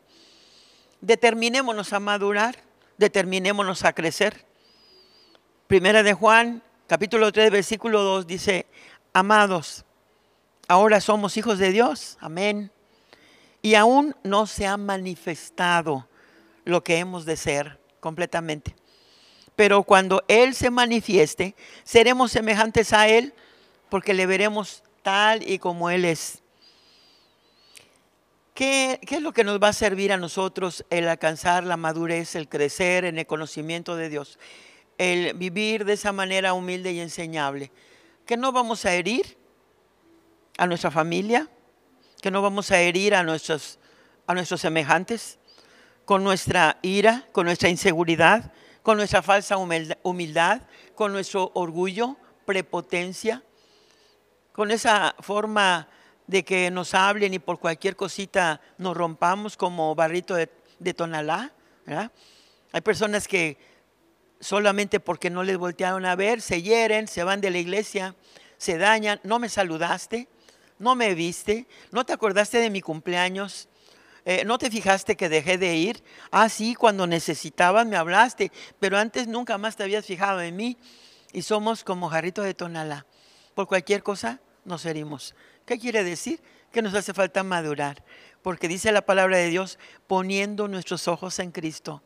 Determinémonos 1.00 1.92
a 1.92 1.98
madurar, 1.98 2.54
determinémonos 2.98 3.84
a 3.84 3.92
crecer. 3.92 4.46
Primera 5.66 6.04
de 6.04 6.14
Juan, 6.14 6.62
capítulo 6.86 7.32
3, 7.32 7.50
versículo 7.50 8.04
2 8.04 8.28
dice, 8.28 8.66
amados, 9.12 9.85
ahora 10.68 11.00
somos 11.00 11.36
hijos 11.36 11.58
de 11.58 11.72
Dios, 11.72 12.16
amén. 12.20 12.70
Y 13.62 13.74
aún 13.74 14.14
no 14.22 14.46
se 14.46 14.66
ha 14.66 14.76
manifestado 14.76 16.08
lo 16.64 16.84
que 16.84 16.98
hemos 16.98 17.24
de 17.24 17.36
ser 17.36 17.80
completamente. 18.00 18.74
Pero 19.56 19.82
cuando 19.82 20.22
Él 20.28 20.54
se 20.54 20.70
manifieste, 20.70 21.54
seremos 21.82 22.30
semejantes 22.30 22.92
a 22.92 23.08
Él 23.08 23.34
porque 23.88 24.14
le 24.14 24.26
veremos 24.26 24.82
tal 25.02 25.48
y 25.48 25.58
como 25.58 25.90
Él 25.90 26.04
es. 26.04 26.42
¿Qué, 28.56 29.00
es 29.02 29.20
lo 29.20 29.32
que 29.32 29.44
nos 29.44 29.62
va 29.62 29.68
a 29.68 29.72
servir 29.72 30.12
a 30.12 30.16
nosotros 30.16 30.84
el 30.88 31.08
alcanzar 31.08 31.64
la 31.64 31.76
madurez, 31.76 32.34
el 32.36 32.48
crecer 32.48 33.04
en 33.04 33.18
el 33.18 33.26
conocimiento 33.26 33.96
de 33.96 34.08
Dios? 34.08 34.38
El 34.96 35.34
vivir 35.34 35.84
de 35.84 35.92
esa 35.92 36.12
manera 36.12 36.54
humilde 36.54 36.92
y 36.92 37.00
enseñable. 37.00 37.70
Que 38.24 38.38
no 38.38 38.52
vamos 38.52 38.84
a 38.86 38.94
herir 38.94 39.36
a 40.56 40.66
nuestra 40.66 40.90
familia, 40.90 41.48
que 42.20 42.30
no 42.30 42.42
vamos 42.42 42.70
a 42.70 42.80
herir 42.80 43.14
a 43.14 43.22
nuestros, 43.22 43.78
a 44.26 44.34
nuestros 44.34 44.60
semejantes 44.60 45.38
con 46.04 46.22
nuestra 46.22 46.78
ira, 46.82 47.26
con 47.32 47.46
nuestra 47.46 47.68
inseguridad, 47.68 48.52
con 48.82 48.96
nuestra 48.96 49.22
falsa 49.22 49.56
humildad, 49.56 50.62
con 50.94 51.12
nuestro 51.12 51.50
orgullo, 51.54 52.16
prepotencia, 52.44 53.42
con 54.52 54.70
esa 54.70 55.16
forma 55.18 55.88
de 56.28 56.44
que 56.44 56.70
nos 56.70 56.94
hablen 56.94 57.34
y 57.34 57.38
por 57.38 57.58
cualquier 57.58 57.96
cosita 57.96 58.60
nos 58.78 58.96
rompamos 58.96 59.56
como 59.56 59.94
barrito 59.94 60.34
de, 60.34 60.94
tonalá. 60.94 61.52
Hay 62.72 62.80
personas 62.80 63.26
que 63.26 63.58
solamente 64.40 65.00
porque 65.00 65.30
no 65.30 65.42
les 65.42 65.56
voltearon 65.56 66.04
a 66.04 66.14
ver, 66.14 66.40
se 66.40 66.62
hieren, 66.62 67.08
se 67.08 67.24
van 67.24 67.40
de 67.40 67.50
la 67.50 67.58
iglesia, 67.58 68.14
se 68.56 68.78
dañan, 68.78 69.20
no 69.24 69.38
me 69.38 69.48
saludaste, 69.48 70.28
no 70.78 70.94
me 70.94 71.14
viste, 71.14 71.66
no 71.90 72.04
te 72.04 72.12
acordaste 72.12 72.58
de 72.58 72.70
mi 72.70 72.80
cumpleaños, 72.80 73.68
eh, 74.24 74.44
no 74.44 74.58
te 74.58 74.70
fijaste 74.70 75.16
que 75.16 75.28
dejé 75.28 75.56
de 75.56 75.76
ir. 75.76 76.02
Ah, 76.32 76.48
sí, 76.48 76.74
cuando 76.74 77.06
necesitabas 77.06 77.86
me 77.86 77.96
hablaste, 77.96 78.50
pero 78.80 78.98
antes 78.98 79.28
nunca 79.28 79.56
más 79.56 79.76
te 79.76 79.84
habías 79.84 80.04
fijado 80.04 80.40
en 80.40 80.56
mí. 80.56 80.76
Y 81.32 81.42
somos 81.42 81.84
como 81.84 82.08
jarritos 82.08 82.44
de 82.44 82.54
tonalá. 82.54 83.06
Por 83.54 83.68
cualquier 83.68 84.02
cosa 84.02 84.40
nos 84.64 84.84
herimos. 84.84 85.34
¿Qué 85.64 85.78
quiere 85.78 86.02
decir? 86.02 86.42
Que 86.72 86.82
nos 86.82 86.94
hace 86.94 87.14
falta 87.14 87.42
madurar, 87.42 88.04
porque 88.42 88.68
dice 88.68 88.90
la 88.92 89.06
palabra 89.06 89.36
de 89.38 89.48
Dios, 89.48 89.78
poniendo 90.06 90.66
nuestros 90.68 91.08
ojos 91.08 91.38
en 91.38 91.52
Cristo, 91.52 92.02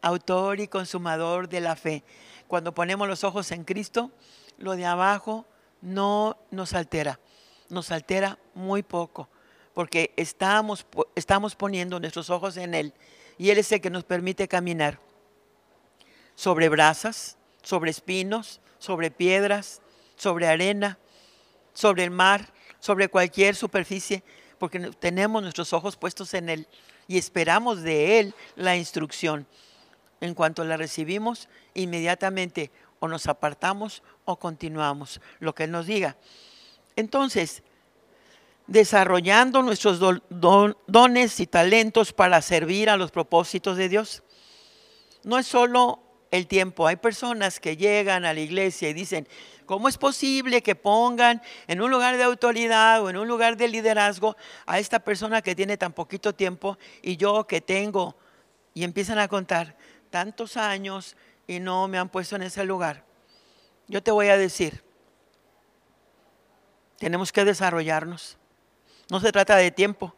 autor 0.00 0.60
y 0.60 0.68
consumador 0.68 1.48
de 1.48 1.60
la 1.60 1.76
fe. 1.76 2.04
Cuando 2.46 2.74
ponemos 2.74 3.06
los 3.06 3.22
ojos 3.22 3.52
en 3.52 3.64
Cristo, 3.64 4.10
lo 4.56 4.76
de 4.76 4.86
abajo 4.86 5.46
no 5.80 6.38
nos 6.50 6.72
altera, 6.72 7.20
nos 7.68 7.90
altera 7.90 8.38
muy 8.54 8.82
poco, 8.82 9.28
porque 9.74 10.12
estamos, 10.16 10.86
estamos 11.14 11.54
poniendo 11.54 12.00
nuestros 12.00 12.30
ojos 12.30 12.56
en 12.56 12.74
Él 12.74 12.94
y 13.36 13.50
Él 13.50 13.58
es 13.58 13.70
el 13.72 13.80
que 13.80 13.90
nos 13.90 14.04
permite 14.04 14.48
caminar 14.48 14.98
sobre 16.34 16.68
brasas, 16.68 17.36
sobre 17.62 17.90
espinos, 17.90 18.60
sobre 18.78 19.10
piedras, 19.10 19.80
sobre 20.16 20.46
arena, 20.46 20.98
sobre 21.72 22.04
el 22.04 22.10
mar, 22.10 22.52
sobre 22.80 23.08
cualquier 23.08 23.54
superficie, 23.54 24.22
porque 24.58 24.80
tenemos 24.98 25.42
nuestros 25.42 25.72
ojos 25.72 25.96
puestos 25.96 26.34
en 26.34 26.48
Él 26.48 26.68
y 27.06 27.18
esperamos 27.18 27.82
de 27.82 28.20
Él 28.20 28.34
la 28.56 28.76
instrucción. 28.76 29.46
En 30.20 30.34
cuanto 30.34 30.64
la 30.64 30.76
recibimos, 30.76 31.48
inmediatamente 31.74 32.72
o 32.98 33.06
nos 33.06 33.26
apartamos 33.26 34.02
o 34.24 34.38
continuamos 34.38 35.20
lo 35.38 35.54
que 35.54 35.64
Él 35.64 35.70
nos 35.70 35.86
diga. 35.86 36.16
Entonces, 36.98 37.62
desarrollando 38.66 39.62
nuestros 39.62 40.00
dones 40.28 41.38
y 41.38 41.46
talentos 41.46 42.12
para 42.12 42.42
servir 42.42 42.90
a 42.90 42.96
los 42.96 43.12
propósitos 43.12 43.76
de 43.76 43.88
Dios. 43.88 44.24
No 45.22 45.38
es 45.38 45.46
solo 45.46 46.00
el 46.32 46.48
tiempo, 46.48 46.88
hay 46.88 46.96
personas 46.96 47.60
que 47.60 47.76
llegan 47.76 48.24
a 48.24 48.34
la 48.34 48.40
iglesia 48.40 48.88
y 48.88 48.94
dicen, 48.94 49.28
¿Cómo 49.64 49.88
es 49.88 49.96
posible 49.96 50.60
que 50.60 50.74
pongan 50.74 51.40
en 51.68 51.80
un 51.80 51.90
lugar 51.92 52.16
de 52.16 52.24
autoridad 52.24 53.00
o 53.00 53.10
en 53.10 53.16
un 53.16 53.28
lugar 53.28 53.56
de 53.56 53.68
liderazgo 53.68 54.36
a 54.66 54.80
esta 54.80 54.98
persona 54.98 55.40
que 55.40 55.54
tiene 55.54 55.76
tan 55.76 55.92
poquito 55.92 56.34
tiempo 56.34 56.78
y 57.00 57.16
yo 57.16 57.46
que 57.46 57.60
tengo? 57.60 58.16
Y 58.74 58.82
empiezan 58.82 59.20
a 59.20 59.28
contar 59.28 59.76
tantos 60.10 60.56
años 60.56 61.16
y 61.46 61.60
no 61.60 61.86
me 61.86 61.96
han 61.96 62.08
puesto 62.08 62.34
en 62.34 62.42
ese 62.42 62.64
lugar. 62.64 63.04
Yo 63.86 64.02
te 64.02 64.10
voy 64.10 64.28
a 64.28 64.36
decir, 64.36 64.82
tenemos 66.98 67.32
que 67.32 67.44
desarrollarnos. 67.44 68.36
No 69.10 69.20
se 69.20 69.32
trata 69.32 69.56
de 69.56 69.70
tiempo, 69.70 70.14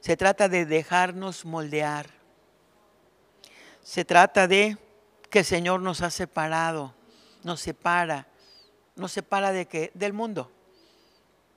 se 0.00 0.16
trata 0.16 0.48
de 0.48 0.66
dejarnos 0.66 1.44
moldear. 1.44 2.10
Se 3.82 4.04
trata 4.04 4.46
de 4.46 4.76
que 5.30 5.40
el 5.40 5.44
Señor 5.44 5.80
nos 5.80 6.02
ha 6.02 6.10
separado, 6.10 6.94
nos 7.42 7.60
separa 7.60 8.26
nos 8.94 9.12
separa 9.12 9.52
de 9.52 9.66
qué? 9.66 9.90
Del 9.94 10.12
mundo. 10.12 10.50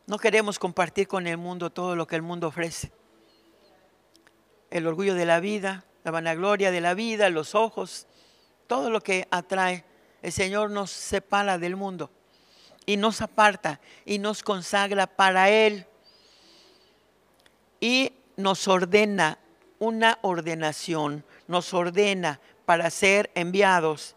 No 0.08 0.18
queremos 0.18 0.60
compartir 0.60 1.08
con 1.08 1.28
el 1.28 1.38
mundo 1.38 1.70
todo 1.70 1.96
lo 1.96 2.08
que 2.08 2.16
el 2.16 2.22
mundo 2.22 2.48
ofrece. 2.48 2.92
El 4.70 4.88
orgullo 4.88 5.16
de 5.16 5.26
la 5.26 5.40
vida, 5.40 5.86
la 6.04 6.12
vanagloria 6.12 6.72
de 6.72 6.82
la 6.82 6.94
vida, 6.94 7.30
los 7.30 7.56
ojos, 7.56 8.08
todo 8.68 8.90
lo 8.90 9.02
que 9.02 9.28
atrae. 9.32 9.84
El 10.22 10.32
Señor 10.32 10.72
nos 10.72 10.92
separa 10.92 11.58
del 11.58 11.76
mundo 11.76 12.10
y 12.86 12.98
nos 12.98 13.22
aparta 13.22 13.80
y 14.06 14.20
nos 14.20 14.44
consagra 14.44 15.08
para 15.08 15.50
Él. 15.50 15.86
Y 17.80 18.14
nos 18.38 18.68
ordena 18.68 19.38
una 19.80 20.20
ordenación, 20.22 21.24
nos 21.48 21.74
ordena 21.74 22.40
para 22.66 22.90
ser 22.90 23.32
enviados, 23.36 24.16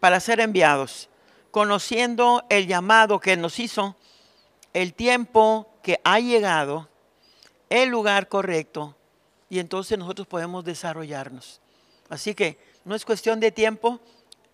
para 0.00 0.20
ser 0.20 0.40
enviados 0.40 1.08
conociendo 1.50 2.44
el 2.50 2.66
llamado 2.66 3.20
que 3.20 3.36
nos 3.36 3.58
hizo, 3.58 3.96
el 4.72 4.94
tiempo 4.94 5.68
que 5.82 6.00
ha 6.04 6.20
llegado, 6.20 6.88
el 7.70 7.88
lugar 7.88 8.28
correcto, 8.28 8.94
y 9.50 9.58
entonces 9.58 9.98
nosotros 9.98 10.26
podemos 10.26 10.64
desarrollarnos. 10.64 11.60
Así 12.08 12.34
que 12.34 12.58
no 12.84 12.94
es 12.94 13.04
cuestión 13.04 13.40
de 13.40 13.50
tiempo, 13.50 14.00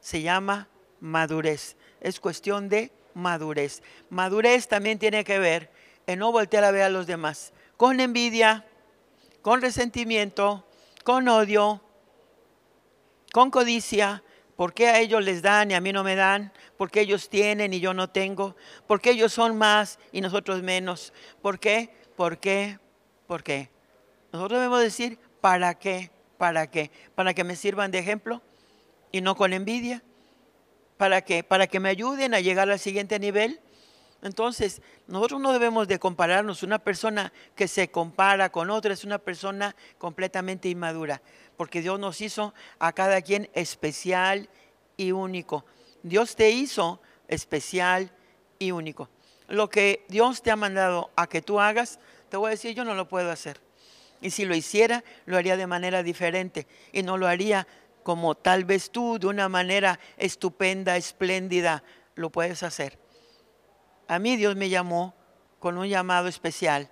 se 0.01 0.23
llama 0.23 0.69
madurez. 1.01 1.77
Es 2.05 2.21
cuestión 2.21 2.69
de 2.69 2.93
madurez. 3.15 3.83
Madurez 4.11 4.69
también 4.69 5.01
tiene 5.01 5.25
que 5.25 5.41
ver 5.41 5.73
en 6.07 6.21
no 6.21 6.31
voltear 6.31 6.63
a 6.63 6.71
ver 6.71 6.83
a 6.83 6.89
los 6.89 7.09
demás 7.09 7.53
con 7.77 7.99
envidia, 7.99 8.65
con 9.43 9.61
resentimiento, 9.61 10.65
con 11.03 11.27
odio, 11.27 11.83
con 13.33 13.51
codicia, 13.51 14.23
¿Por 14.57 14.73
qué 14.73 14.89
a 14.89 15.01
ellos 15.01 15.25
les 15.25 15.43
dan 15.43 15.71
y 15.71 15.75
a 15.75 15.81
mí 15.81 15.93
no 15.93 16.05
me 16.05 16.15
dan? 16.15 16.53
¿Por 16.77 16.91
qué 16.91 17.01
ellos 17.01 17.29
tienen 17.29 17.73
y 17.73 17.81
yo 17.81 17.93
no 17.93 18.09
tengo? 18.09 18.55
¿Por 18.87 19.01
qué 19.01 19.11
ellos 19.11 19.33
son 19.33 19.59
más 19.59 19.99
y 20.13 20.21
nosotros 20.21 20.63
menos? 20.63 21.13
¿Por 21.43 21.59
qué? 21.59 21.91
¿Por 22.17 22.39
qué? 22.39 22.79
¿Por 23.27 23.43
qué? 23.43 23.71
Nosotros 24.33 24.61
debemos 24.61 24.81
decir, 24.81 25.19
¿para 25.41 25.75
qué? 25.75 26.11
¿Para 26.39 26.71
qué? 26.71 26.93
¿Para 27.17 27.35
que 27.35 27.43
me 27.43 27.57
sirvan 27.57 27.91
de 27.91 27.99
ejemplo 27.99 28.43
y 29.11 29.23
no 29.23 29.35
con 29.35 29.53
envidia? 29.53 30.03
¿Para 31.05 31.21
qué? 31.21 31.45
¿Para 31.45 31.67
que 31.67 31.81
me 31.81 31.91
ayuden 31.91 32.33
a 32.33 32.41
llegar 32.41 32.71
al 32.71 32.79
siguiente 32.79 33.19
nivel? 33.19 33.61
Entonces, 34.23 34.81
nosotros 35.07 35.39
no 35.39 35.53
debemos 35.53 35.87
de 35.87 35.99
compararnos. 35.99 36.63
Una 36.63 36.79
persona 36.79 37.31
que 37.55 37.69
se 37.69 37.91
compara 37.91 38.51
con 38.51 38.71
otra 38.71 38.95
es 38.95 39.05
una 39.05 39.19
persona 39.19 39.77
completamente 39.99 40.71
inmadura, 40.71 41.21
porque 41.59 41.83
Dios 41.83 42.01
nos 42.01 42.23
hizo 42.23 42.55
a 42.79 42.95
cada 42.95 43.21
quien 43.21 43.51
especial 43.53 44.49
y 44.97 45.13
único. 45.13 45.67
Dios 46.03 46.37
te 46.37 46.49
hizo 46.49 47.03
especial 47.29 48.11
y 48.59 48.71
único. 48.71 49.11
Lo 49.49 49.69
que 49.69 50.07
Dios 50.09 50.41
te 50.41 50.53
ha 50.53 50.57
mandado 50.57 51.11
a 51.17 51.27
que 51.27 51.43
tú 51.43 51.61
hagas, 51.61 51.99
te 52.31 52.39
voy 52.39 52.47
a 52.47 52.51
decir, 52.53 52.75
yo 52.75 52.87
no 52.87 52.95
lo 52.95 53.09
puedo 53.09 53.31
hacer. 53.31 53.61
Y 54.23 54.31
si 54.31 54.47
lo 54.47 54.55
hiciera, 54.55 55.05
lo 55.27 55.37
haría 55.37 55.59
de 55.59 55.67
manera 55.67 56.03
diferente 56.03 56.67
y 56.93 57.03
no 57.03 57.19
lo 57.19 57.27
haría 57.27 57.67
como 58.05 58.37
tal 58.37 58.65
vez 58.65 58.91
tú, 58.91 59.19
de 59.19 59.27
una 59.27 59.49
manera 59.49 59.99
estupenda, 60.17 60.97
espléndida, 60.97 61.83
lo 62.15 62.31
puedes 62.31 62.63
hacer. 62.63 62.99
A 64.07 64.21
mí 64.21 64.37
Dios 64.37 64.55
me 64.55 64.69
llamó 64.69 65.15
con 65.59 65.79
un 65.79 65.89
llamado 65.89 66.29
especial. 66.29 66.91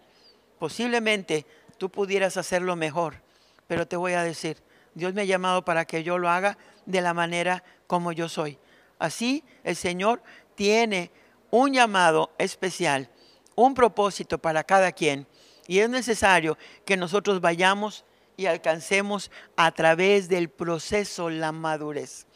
Posiblemente 0.59 1.47
tú 1.79 1.91
pudieras 1.91 2.37
hacerlo 2.39 2.75
mejor, 2.75 3.23
pero 3.67 3.87
te 3.87 3.97
voy 3.97 4.15
a 4.15 4.25
decir, 4.25 4.63
Dios 4.95 5.13
me 5.13 5.21
ha 5.21 5.27
llamado 5.27 5.65
para 5.65 5.85
que 5.85 6.03
yo 6.03 6.19
lo 6.19 6.31
haga 6.31 6.57
de 6.87 7.03
la 7.03 7.15
manera 7.15 7.63
como 7.87 8.13
yo 8.13 8.29
soy. 8.29 8.59
Así 8.99 9.45
el 9.65 9.77
Señor 9.77 10.23
tiene 10.55 11.11
un 11.51 11.75
llamado 11.75 12.33
especial, 12.39 13.11
un 13.55 13.75
propósito 13.75 14.39
para 14.39 14.65
cada 14.65 14.93
quien. 14.93 15.27
Y 15.67 15.81
es 15.81 15.91
necesario 15.91 16.57
que 16.87 16.97
nosotros 16.97 17.41
vayamos 17.41 18.07
y 18.37 18.47
alcancemos 18.47 19.31
a 19.57 19.73
través 19.73 20.29
del 20.29 20.49
proceso 20.49 21.31
la 21.31 21.53
madurez. 21.53 22.27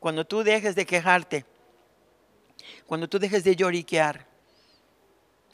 Cuando 0.00 0.24
tú 0.26 0.42
dejes 0.42 0.74
de 0.74 0.86
quejarte, 0.86 1.46
cuando 2.86 3.08
tú 3.08 3.18
dejes 3.18 3.44
de 3.44 3.56
lloriquear, 3.56 4.26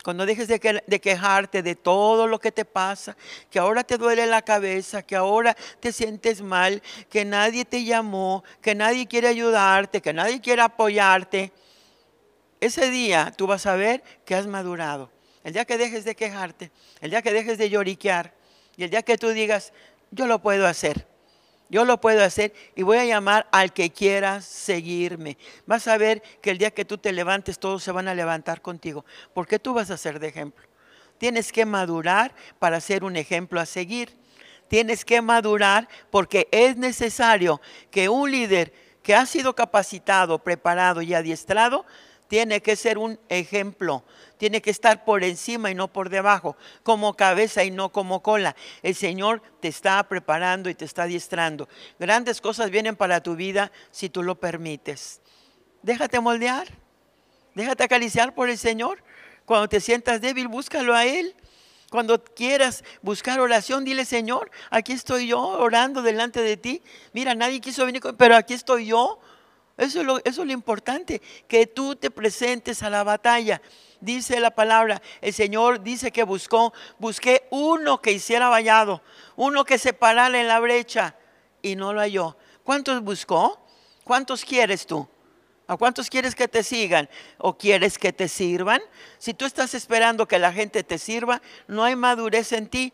cuando 0.02 0.24
dejes 0.24 0.48
de, 0.48 1.00
quejarte 1.00 1.62
de 1.62 1.74
todo 1.74 2.26
lo 2.26 2.38
que 2.38 2.50
te 2.50 2.64
pasa, 2.64 3.16
que 3.50 3.58
ahora 3.58 3.84
te 3.84 3.98
duele 3.98 4.26
la 4.26 4.42
cabeza, 4.42 5.02
que 5.02 5.14
ahora 5.14 5.54
te 5.78 5.92
sientes 5.92 6.40
mal, 6.40 6.82
que 7.10 7.24
nadie 7.24 7.64
te 7.64 7.84
llamó, 7.84 8.42
que 8.62 8.74
nadie 8.74 9.06
quiere 9.06 9.28
ayudarte, 9.28 10.00
que 10.00 10.12
nadie 10.12 10.40
quiere 10.40 10.62
apoyarte, 10.62 11.52
ese 12.60 12.90
día 12.90 13.32
tú 13.36 13.46
vas 13.46 13.66
a 13.66 13.74
ver 13.74 14.02
que 14.24 14.34
has 14.34 14.46
madurado. 14.46 15.10
El 15.44 15.54
día 15.54 15.64
que 15.64 15.78
dejes 15.78 16.04
de 16.04 16.14
quejarte, 16.14 16.70
el 17.00 17.10
día 17.10 17.22
que 17.22 17.32
dejes 17.32 17.56
de 17.56 17.70
lloriquear 17.70 18.34
y 18.76 18.84
el 18.84 18.90
día 18.90 19.02
que 19.02 19.16
tú 19.16 19.28
digas, 19.30 19.72
yo 20.10 20.26
lo 20.26 20.40
puedo 20.40 20.66
hacer. 20.66 21.06
Yo 21.70 21.84
lo 21.84 22.00
puedo 22.00 22.24
hacer 22.24 22.52
y 22.74 22.82
voy 22.82 22.98
a 22.98 23.04
llamar 23.04 23.46
al 23.52 23.72
que 23.72 23.90
quiera 23.90 24.40
seguirme. 24.40 25.38
Vas 25.66 25.86
a 25.86 25.96
ver 25.98 26.20
que 26.42 26.50
el 26.50 26.58
día 26.58 26.72
que 26.72 26.84
tú 26.84 26.98
te 26.98 27.12
levantes, 27.12 27.60
todos 27.60 27.84
se 27.84 27.92
van 27.92 28.08
a 28.08 28.14
levantar 28.14 28.60
contigo. 28.60 29.04
Porque 29.32 29.60
tú 29.60 29.72
vas 29.72 29.88
a 29.92 29.96
ser 29.96 30.18
de 30.18 30.28
ejemplo. 30.28 30.66
Tienes 31.18 31.52
que 31.52 31.64
madurar 31.64 32.34
para 32.58 32.80
ser 32.80 33.04
un 33.04 33.14
ejemplo 33.14 33.60
a 33.60 33.66
seguir. 33.66 34.18
Tienes 34.66 35.04
que 35.04 35.22
madurar 35.22 35.88
porque 36.10 36.48
es 36.50 36.76
necesario 36.76 37.60
que 37.92 38.08
un 38.08 38.32
líder 38.32 38.72
que 39.04 39.14
ha 39.14 39.24
sido 39.24 39.54
capacitado, 39.54 40.40
preparado 40.40 41.02
y 41.02 41.14
adiestrado, 41.14 41.86
tiene 42.30 42.62
que 42.62 42.76
ser 42.76 42.96
un 42.96 43.18
ejemplo, 43.28 44.04
tiene 44.38 44.62
que 44.62 44.70
estar 44.70 45.04
por 45.04 45.24
encima 45.24 45.68
y 45.72 45.74
no 45.74 45.92
por 45.92 46.10
debajo, 46.10 46.56
como 46.84 47.16
cabeza 47.16 47.64
y 47.64 47.72
no 47.72 47.90
como 47.90 48.22
cola. 48.22 48.54
El 48.84 48.94
Señor 48.94 49.42
te 49.58 49.66
está 49.66 50.00
preparando 50.04 50.70
y 50.70 50.76
te 50.76 50.84
está 50.84 51.02
adiestrando. 51.02 51.68
Grandes 51.98 52.40
cosas 52.40 52.70
vienen 52.70 52.94
para 52.94 53.20
tu 53.20 53.34
vida 53.34 53.72
si 53.90 54.08
tú 54.10 54.22
lo 54.22 54.38
permites. 54.38 55.20
Déjate 55.82 56.20
moldear, 56.20 56.68
déjate 57.56 57.82
acariciar 57.82 58.32
por 58.32 58.48
el 58.48 58.58
Señor. 58.58 59.02
Cuando 59.44 59.68
te 59.68 59.80
sientas 59.80 60.20
débil, 60.20 60.46
búscalo 60.46 60.94
a 60.94 61.06
Él. 61.06 61.34
Cuando 61.90 62.22
quieras 62.22 62.84
buscar 63.02 63.40
oración, 63.40 63.84
dile, 63.84 64.04
Señor, 64.04 64.52
aquí 64.70 64.92
estoy 64.92 65.26
yo 65.26 65.40
orando 65.40 66.00
delante 66.00 66.42
de 66.42 66.56
ti. 66.56 66.80
Mira, 67.12 67.34
nadie 67.34 67.60
quiso 67.60 67.84
venir, 67.84 68.00
pero 68.16 68.36
aquí 68.36 68.54
estoy 68.54 68.86
yo 68.86 69.18
eso 69.80 70.20
es, 70.24 70.36
lo, 70.36 70.52
importante, 70.52 71.22
que 71.48 71.66
tú 71.66 71.96
te 71.96 72.10
presentes 72.10 72.82
a 72.82 72.90
la 72.90 73.02
batalla. 73.02 73.62
Dice 73.98 74.38
la 74.38 74.50
palabra, 74.50 75.00
el 75.22 75.32
Señor 75.32 75.82
dice 75.82 76.10
que 76.10 76.22
buscó, 76.22 76.74
busqué 76.98 77.46
uno 77.50 78.00
que 78.02 78.12
hiciera 78.12 78.50
vallado, 78.50 79.02
uno 79.36 79.64
que 79.64 79.78
se 79.78 79.94
parara 79.94 80.38
en 80.38 80.48
la 80.48 80.60
brecha 80.60 81.14
y 81.62 81.76
no 81.76 81.94
lo 81.94 82.00
halló. 82.00 82.36
¿Cuántos 82.62 83.02
buscó? 83.02 83.58
¿Cuántos 84.04 84.44
quieres 84.44 84.86
tú? 84.86 85.08
¿A 85.66 85.78
cuántos 85.78 86.10
quieres 86.10 86.34
que 86.34 86.46
te 86.46 86.62
sigan? 86.62 87.08
¿O 87.38 87.56
quieres 87.56 87.96
que 87.96 88.12
te 88.12 88.28
sirvan? 88.28 88.82
Si 89.18 89.32
tú 89.32 89.46
estás 89.46 89.72
esperando 89.72 90.28
que 90.28 90.38
la 90.38 90.52
gente 90.52 90.84
te 90.84 90.98
sirva, 90.98 91.40
no 91.68 91.84
hay 91.84 91.96
madurez 91.96 92.52
en 92.52 92.68
ti. 92.68 92.92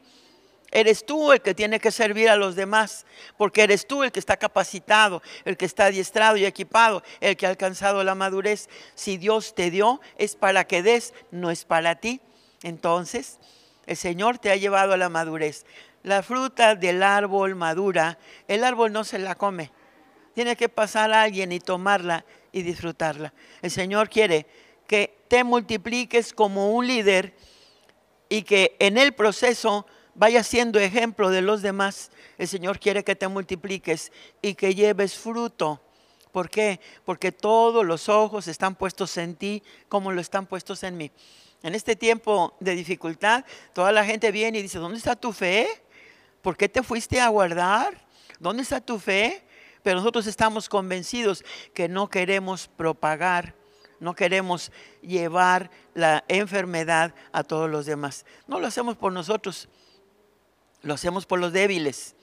Eres 0.73 1.07
tú 1.07 1.33
el 1.33 1.41
que 1.41 1.55
tiene 1.55 1.79
que 1.79 1.91
servir 1.91 2.29
a 2.29 2.37
los 2.37 2.57
demás, 2.57 3.07
porque 3.37 3.63
eres 3.63 3.87
tú 3.87 4.03
el 4.03 4.13
que 4.13 4.19
está 4.19 4.37
capacitado, 4.37 5.23
el 5.45 5.57
que 5.57 5.65
está 5.65 5.87
adiestrado 5.87 6.37
y 6.37 6.45
equipado, 6.45 7.03
el 7.21 7.37
que 7.37 7.47
ha 7.47 7.51
alcanzado 7.51 8.03
la 8.03 8.15
madurez. 8.15 8.69
Si 8.95 9.17
Dios 9.17 9.55
te 9.55 9.71
dio, 9.71 10.01
es 10.19 10.35
para 10.35 10.67
que 10.67 10.83
des, 10.83 11.15
no 11.31 11.51
es 11.51 11.65
para 11.65 11.97
ti. 11.97 12.21
Entonces, 12.63 13.39
el 13.87 13.97
Señor 13.97 14.39
te 14.39 14.51
ha 14.51 14.57
llevado 14.57 14.93
a 14.93 14.97
la 14.97 15.09
madurez. 15.09 15.65
La 16.03 16.23
fruta 16.23 16.75
del 16.75 17.03
árbol 17.03 17.55
madura, 17.55 18.19
el 18.49 18.65
árbol 18.65 18.93
no 18.93 19.05
se 19.05 19.19
la 19.19 19.35
come. 19.35 19.71
Tiene 20.35 20.57
que 20.57 20.69
pasar 20.69 21.13
a 21.13 21.23
alguien 21.23 21.53
y 21.53 21.61
tomarla 21.61 22.25
y 22.53 22.63
disfrutarla. 22.63 23.33
El 23.63 23.71
Señor 23.71 24.09
quiere 24.09 24.47
que 24.87 25.17
te 25.29 25.45
multipliques 25.45 26.33
como 26.33 26.73
un 26.73 26.87
líder 26.87 27.35
y 28.29 28.43
que 28.43 28.77
en 28.79 28.99
el 28.99 29.15
proceso 29.15 29.87
vaya 30.17 30.43
siendo 30.43 30.79
ejemplo 30.79 31.31
de 31.31 31.43
los 31.43 31.63
demás. 31.63 32.11
El 32.39 32.49
Señor 32.49 32.81
quiere 32.81 33.05
que 33.05 33.15
te 33.15 33.29
multipliques 33.29 34.13
y 34.43 34.55
que 34.55 34.75
lleves 34.75 35.17
fruto. 35.17 35.81
¿Por 36.33 36.51
qué? 36.51 36.81
Porque 37.05 37.33
todos 37.33 37.85
los 37.85 38.09
ojos 38.09 38.49
están 38.49 38.75
puestos 38.75 39.17
en 39.17 39.37
ti 39.37 39.63
como 39.89 40.13
lo 40.13 40.21
están 40.21 40.47
puestos 40.47 40.83
en 40.83 40.97
mí. 40.97 41.11
En 41.63 41.75
este 41.75 41.97
tiempo 41.97 42.55
de 42.61 42.75
dificultad, 42.75 43.45
toda 43.73 43.93
la 43.93 44.05
gente 44.05 44.31
viene 44.31 44.59
y 44.59 44.63
dice, 44.63 44.79
¿dónde 44.79 44.99
está 44.99 45.17
tu 45.17 45.33
fe? 45.33 45.69
¿Por 46.43 46.57
qué 46.57 46.69
te 46.69 46.83
fuiste 46.83 47.21
a 47.21 47.29
guardar? 47.29 48.07
¿Dónde 48.39 48.63
está 48.63 48.81
tu 48.81 48.99
fe? 48.99 49.47
Pero 49.83 49.97
nosotros 49.97 50.27
estamos 50.27 50.69
convencidos 50.69 51.45
que 51.73 51.89
no 51.89 52.09
queremos 52.09 52.69
propagar, 52.69 53.55
no 54.01 54.15
queremos 54.15 54.73
llevar 55.01 55.71
la 55.95 56.25
enfermedad 56.29 57.15
a 57.33 57.45
todos 57.45 57.71
los 57.71 57.87
demás. 57.87 58.27
No 58.47 58.61
lo 58.61 58.67
hacemos 58.67 58.97
por 58.97 59.13
nosotros, 59.13 59.69
lo 60.83 60.95
hacemos 60.95 61.27
por 61.27 61.39
los 61.39 61.53
débiles, 61.53 62.15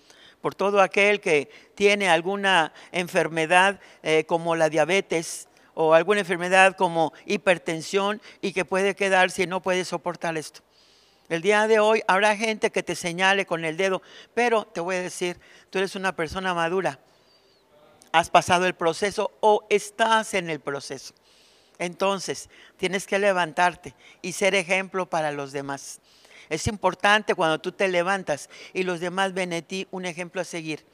por 0.42 0.56
todo 0.56 0.82
aquel 0.82 1.22
que 1.22 1.50
tiene 1.76 2.10
alguna 2.10 2.74
enfermedad 2.92 3.80
eh, 4.04 4.26
como 4.26 4.56
la 4.56 4.70
diabetes 4.70 5.48
o 5.74 5.94
alguna 5.94 6.20
enfermedad 6.20 6.76
como 6.76 7.14
hipertensión 7.26 8.22
y 8.42 8.54
que 8.54 8.66
puede 8.66 8.96
quedarse 8.96 9.44
y 9.44 9.48
no 9.48 9.62
puede 9.62 9.86
soportar 9.86 10.38
esto. 10.38 10.62
El 11.30 11.42
día 11.42 11.68
de 11.68 11.80
hoy 11.80 12.04
habrá 12.08 12.36
gente 12.36 12.72
que 12.72 12.84
te 12.84 12.96
señale 12.96 13.46
con 13.46 13.64
el 13.66 13.78
dedo, 13.78 14.02
pero 14.34 14.66
te 14.66 14.82
voy 14.82 14.98
a 14.98 15.02
decir, 15.02 15.40
tú 15.70 15.78
eres 15.78 15.96
una 15.96 16.16
persona 16.16 16.54
madura, 16.54 17.00
has 18.12 18.30
pasado 18.30 18.66
el 18.68 18.76
proceso 18.76 19.32
o 19.40 19.66
estás 19.70 20.34
en 20.34 20.50
el 20.50 20.60
proceso. 20.60 21.14
Entonces, 21.80 22.50
tienes 22.78 23.08
que 23.08 23.18
levantarte 23.18 23.96
y 24.22 24.34
ser 24.34 24.56
ejemplo 24.56 25.10
para 25.10 25.32
los 25.32 25.52
demás. 25.52 26.00
Es 26.50 26.68
importante 26.68 27.36
cuando 27.36 27.60
tú 27.60 27.72
te 27.72 27.88
levantas 27.88 28.50
y 28.74 28.84
los 28.84 29.00
demás 29.00 29.34
ven 29.34 29.54
en 29.54 29.64
ti 29.64 29.88
un 29.92 30.06
ejemplo 30.06 30.42
a 30.42 30.46
seguir. 30.46 30.86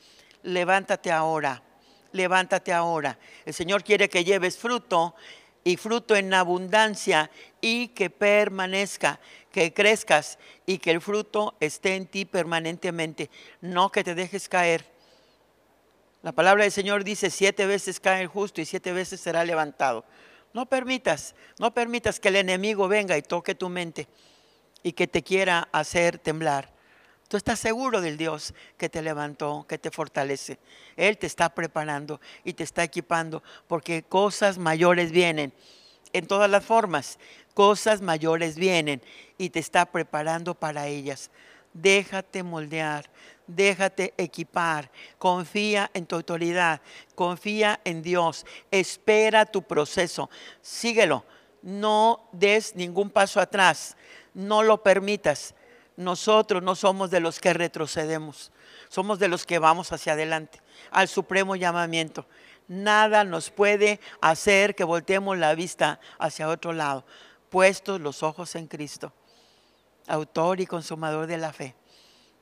Levántate 0.44 1.12
ahora, 1.12 1.64
levántate 2.12 2.72
ahora. 2.72 3.18
El 3.46 3.54
Señor 3.54 3.84
quiere 3.84 4.10
que 4.10 4.24
lleves 4.24 4.58
fruto 4.58 5.16
y 5.64 5.76
fruto 5.78 6.16
en 6.16 6.34
abundancia 6.34 7.30
y 7.62 7.90
que 7.90 8.10
permanezca, 8.10 9.20
que 9.52 9.74
crezcas 9.74 10.40
y 10.66 10.78
que 10.78 10.92
el 10.92 11.02
fruto 11.02 11.56
esté 11.60 11.96
en 11.96 12.08
ti 12.08 12.26
permanentemente, 12.26 13.30
no 13.62 13.92
que 13.92 14.04
te 14.04 14.16
dejes 14.16 14.48
caer. 14.48 14.86
La 16.22 16.32
palabra 16.32 16.64
del 16.64 16.72
Señor 16.72 17.04
dice, 17.04 17.30
siete 17.30 17.66
veces 17.66 18.00
cae 18.00 18.22
el 18.22 18.28
justo 18.28 18.62
y 18.62 18.66
siete 18.66 18.92
veces 18.94 19.22
será 19.22 19.44
levantado. 19.44 20.06
No 20.54 20.66
permitas, 20.66 21.36
no 21.60 21.74
permitas 21.74 22.20
que 22.20 22.30
el 22.30 22.38
enemigo 22.38 22.88
venga 22.88 23.18
y 23.18 23.22
toque 23.22 23.56
tu 23.56 23.70
mente 23.70 24.08
y 24.84 24.94
que 24.94 25.08
te 25.08 25.24
quiera 25.24 25.68
hacer 25.72 26.20
temblar. 26.20 26.72
Tú 27.30 27.38
estás 27.38 27.60
seguro 27.60 28.02
del 28.02 28.18
Dios 28.18 28.56
que 28.76 28.90
te 28.90 29.04
levantó, 29.04 29.66
que 29.70 29.78
te 29.78 29.92
fortalece. 29.92 30.58
Él 30.98 31.18
te 31.20 31.28
está 31.28 31.54
preparando 31.54 32.20
y 32.44 32.54
te 32.54 32.64
está 32.64 32.84
equipando 32.84 33.44
porque 33.68 34.02
cosas 34.02 34.58
mayores 34.58 35.12
vienen. 35.12 35.54
En 36.12 36.26
todas 36.26 36.50
las 36.50 36.66
formas, 36.66 37.20
cosas 37.54 38.02
mayores 38.02 38.56
vienen 38.56 39.04
y 39.38 39.52
te 39.52 39.60
está 39.60 39.86
preparando 39.86 40.56
para 40.56 40.88
ellas. 40.88 41.30
Déjate 41.72 42.42
moldear, 42.42 43.08
déjate 43.46 44.16
equipar, 44.18 44.90
confía 45.20 45.92
en 45.94 46.08
tu 46.08 46.16
autoridad, 46.16 46.82
confía 47.14 47.80
en 47.84 48.02
Dios, 48.02 48.44
espera 48.72 49.46
tu 49.46 49.62
proceso, 49.62 50.32
síguelo, 50.64 51.24
no 51.62 52.28
des 52.32 52.76
ningún 52.76 53.12
paso 53.12 53.40
atrás 53.40 53.96
no 54.34 54.64
lo 54.64 54.84
permitas. 54.84 55.56
Nosotros 55.98 56.64
no 56.64 56.76
somos 56.76 57.12
de 57.12 57.20
los 57.20 57.40
que 57.40 57.54
retrocedemos, 57.54 58.52
somos 58.88 59.20
de 59.20 59.28
los 59.28 59.46
que 59.46 59.60
vamos 59.60 59.92
hacia 59.92 60.14
adelante, 60.14 60.62
al 60.92 61.08
supremo 61.08 61.56
llamamiento. 61.56 62.26
Nada 62.70 63.24
nos 63.24 63.50
puede 63.50 64.00
hacer 64.22 64.76
que 64.76 64.84
volteemos 64.84 65.38
la 65.38 65.56
vista 65.56 66.00
hacia 66.18 66.48
otro 66.48 66.72
lado, 66.72 67.04
puestos 67.50 68.00
los 68.00 68.24
ojos 68.24 68.56
en 68.56 68.68
Cristo, 68.68 69.12
autor 70.08 70.62
y 70.62 70.68
consumador 70.68 71.28
de 71.28 71.38
la 71.38 71.52
fe. 71.52 71.76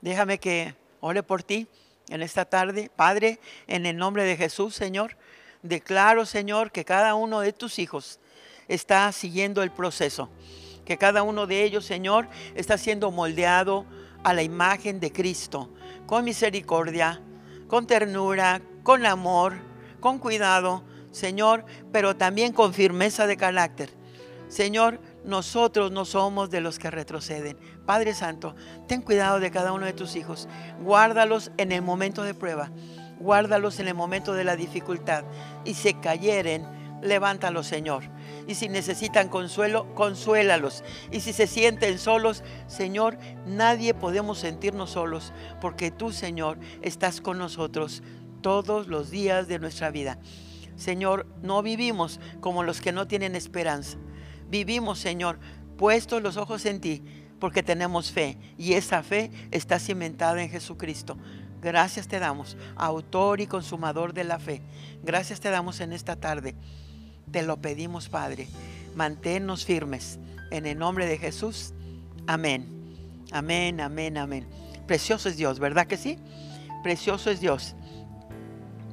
Déjame 0.01 0.39
que 0.39 0.75
ore 0.99 1.23
por 1.23 1.43
ti 1.43 1.67
en 2.09 2.21
esta 2.21 2.45
tarde. 2.45 2.91
Padre, 2.95 3.39
en 3.67 3.85
el 3.85 3.97
nombre 3.97 4.23
de 4.23 4.37
Jesús, 4.37 4.75
Señor, 4.75 5.17
declaro, 5.61 6.25
Señor, 6.25 6.71
que 6.71 6.85
cada 6.85 7.15
uno 7.15 7.39
de 7.39 7.53
tus 7.53 7.79
hijos 7.79 8.19
está 8.67 9.11
siguiendo 9.11 9.63
el 9.63 9.71
proceso, 9.71 10.29
que 10.87 10.97
cada 10.97 11.21
uno 11.21 11.47
de 11.47 11.65
ellos, 11.65 11.83
Señor, 11.83 12.29
está 12.55 12.77
siendo 12.77 13.11
moldeado 13.11 13.85
a 14.23 14.33
la 14.33 14.41
imagen 14.41 15.01
de 15.01 15.11
Cristo, 15.11 15.69
con 16.05 16.23
misericordia, 16.23 17.21
con 17.67 17.85
ternura, 17.85 18.61
con 18.83 19.05
amor, 19.05 19.55
con 19.99 20.17
cuidado, 20.17 20.85
Señor, 21.11 21.65
pero 21.91 22.15
también 22.15 22.53
con 22.53 22.73
firmeza 22.73 23.27
de 23.27 23.35
carácter. 23.35 23.89
Señor, 24.47 25.01
nosotros 25.25 25.91
no 25.91 26.05
somos 26.05 26.49
de 26.49 26.61
los 26.61 26.79
que 26.79 26.89
retroceden. 26.89 27.57
Padre 27.85 28.13
Santo, 28.13 28.55
ten 28.87 29.01
cuidado 29.01 29.41
de 29.41 29.51
cada 29.51 29.73
uno 29.73 29.85
de 29.85 29.91
tus 29.91 30.15
hijos. 30.15 30.47
Guárdalos 30.81 31.51
en 31.57 31.73
el 31.73 31.81
momento 31.81 32.23
de 32.23 32.33
prueba. 32.33 32.71
Guárdalos 33.19 33.81
en 33.81 33.89
el 33.89 33.93
momento 33.93 34.33
de 34.33 34.45
la 34.45 34.55
dificultad. 34.55 35.25
Y 35.65 35.73
si 35.73 35.95
cayeren, 35.95 36.65
levántalos, 37.01 37.67
Señor. 37.67 38.03
Y 38.47 38.55
si 38.55 38.69
necesitan 38.69 39.29
consuelo, 39.29 39.93
consuélalos. 39.93 40.83
Y 41.11 41.19
si 41.19 41.33
se 41.33 41.47
sienten 41.47 41.99
solos, 41.99 42.43
Señor, 42.67 43.17
nadie 43.45 43.93
podemos 43.93 44.39
sentirnos 44.39 44.91
solos, 44.91 45.33
porque 45.59 45.91
tú, 45.91 46.11
Señor, 46.11 46.57
estás 46.81 47.19
con 47.19 47.37
nosotros 47.37 48.01
todos 48.41 48.87
los 48.87 49.11
días 49.11 49.47
de 49.47 49.59
nuestra 49.59 49.91
vida. 49.91 50.17
Señor, 50.77 51.27
no 51.41 51.61
vivimos 51.61 52.19
como 52.39 52.63
los 52.63 52.81
que 52.81 52.91
no 52.91 53.07
tienen 53.07 53.35
esperanza. 53.35 53.97
Vivimos, 54.49 54.99
Señor, 54.99 55.39
puestos 55.77 56.21
los 56.21 56.37
ojos 56.37 56.65
en 56.65 56.79
ti, 56.79 57.03
porque 57.39 57.63
tenemos 57.63 58.11
fe 58.11 58.37
y 58.57 58.73
esa 58.73 59.03
fe 59.03 59.31
está 59.51 59.79
cimentada 59.79 60.41
en 60.41 60.49
Jesucristo. 60.49 61.17
Gracias 61.61 62.07
te 62.07 62.19
damos, 62.19 62.55
autor 62.75 63.41
y 63.41 63.47
consumador 63.47 64.13
de 64.13 64.23
la 64.23 64.39
fe. 64.39 64.61
Gracias 65.03 65.39
te 65.39 65.49
damos 65.49 65.79
en 65.81 65.91
esta 65.91 66.15
tarde. 66.15 66.55
Te 67.31 67.43
lo 67.43 67.57
pedimos, 67.57 68.09
Padre. 68.09 68.47
Manténnos 68.95 69.65
firmes. 69.65 70.19
En 70.51 70.65
el 70.65 70.77
nombre 70.77 71.05
de 71.05 71.17
Jesús. 71.17 71.73
Amén. 72.25 72.77
Amén, 73.31 73.81
amén, 73.81 74.17
amén. 74.17 74.47
Precioso 74.85 75.27
es 75.27 75.35
Dios, 75.35 75.59
¿verdad 75.59 75.85
que 75.85 75.97
sí? 75.97 76.17
Precioso 76.81 77.29
es 77.29 77.41
Dios. 77.41 77.75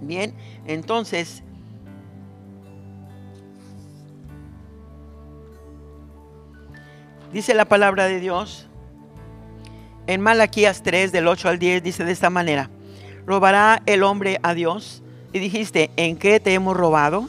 Bien, 0.01 0.35
entonces, 0.67 1.43
dice 7.33 7.55
la 7.55 7.65
palabra 7.65 8.07
de 8.07 8.19
Dios, 8.19 8.67
en 10.07 10.21
Malaquías 10.21 10.83
3, 10.83 11.13
del 11.13 11.29
8 11.29 11.49
al 11.49 11.59
10, 11.59 11.83
dice 11.83 12.05
de 12.05 12.13
esta 12.13 12.29
manera, 12.29 12.69
¿robará 13.25 13.83
el 13.87 14.03
hombre 14.03 14.41
a 14.43 14.53
Dios? 14.53 15.03
Y 15.33 15.39
dijiste, 15.39 15.91
¿en 15.97 16.17
qué 16.17 16.41
te 16.41 16.53
hemos 16.53 16.77
robado? 16.77 17.29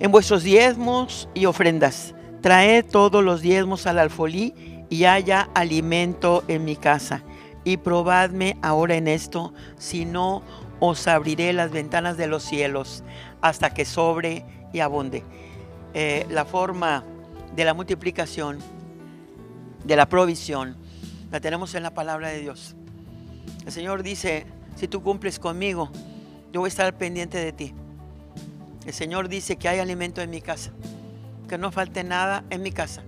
En 0.00 0.12
vuestros 0.12 0.44
diezmos 0.44 1.28
y 1.34 1.46
ofrendas. 1.46 2.14
Traed 2.40 2.86
todos 2.86 3.24
los 3.24 3.40
diezmos 3.40 3.86
al 3.86 3.98
alfolí 3.98 4.54
y 4.88 5.04
haya 5.04 5.48
alimento 5.54 6.44
en 6.46 6.64
mi 6.64 6.76
casa. 6.76 7.24
Y 7.64 7.78
probadme 7.78 8.56
ahora 8.62 8.94
en 8.94 9.08
esto, 9.08 9.52
si 9.76 10.04
no 10.04 10.42
os 10.78 11.08
abriré 11.08 11.52
las 11.52 11.72
ventanas 11.72 12.16
de 12.16 12.28
los 12.28 12.44
cielos 12.44 13.02
hasta 13.40 13.74
que 13.74 13.84
sobre 13.84 14.44
y 14.72 14.78
abunde. 14.78 15.24
Eh, 15.94 16.26
la 16.30 16.44
forma 16.44 17.02
de 17.56 17.64
la 17.64 17.74
multiplicación, 17.74 18.58
de 19.84 19.96
la 19.96 20.08
provisión, 20.08 20.76
la 21.32 21.40
tenemos 21.40 21.74
en 21.74 21.82
la 21.82 21.90
palabra 21.92 22.28
de 22.28 22.40
Dios. 22.40 22.76
El 23.66 23.72
Señor 23.72 24.04
dice, 24.04 24.46
si 24.76 24.86
tú 24.86 25.02
cumples 25.02 25.40
conmigo, 25.40 25.90
yo 26.52 26.60
voy 26.60 26.68
a 26.68 26.68
estar 26.68 26.96
pendiente 26.96 27.38
de 27.38 27.52
ti. 27.52 27.74
El 28.88 28.94
Señor 28.94 29.28
dice 29.28 29.56
que 29.56 29.68
hay 29.68 29.80
alimento 29.80 30.22
en 30.22 30.30
mi 30.30 30.40
casa, 30.40 30.70
que 31.46 31.58
no 31.58 31.70
falte 31.70 32.04
nada 32.04 32.44
en 32.48 32.62
mi 32.62 32.72
casa. 32.72 33.02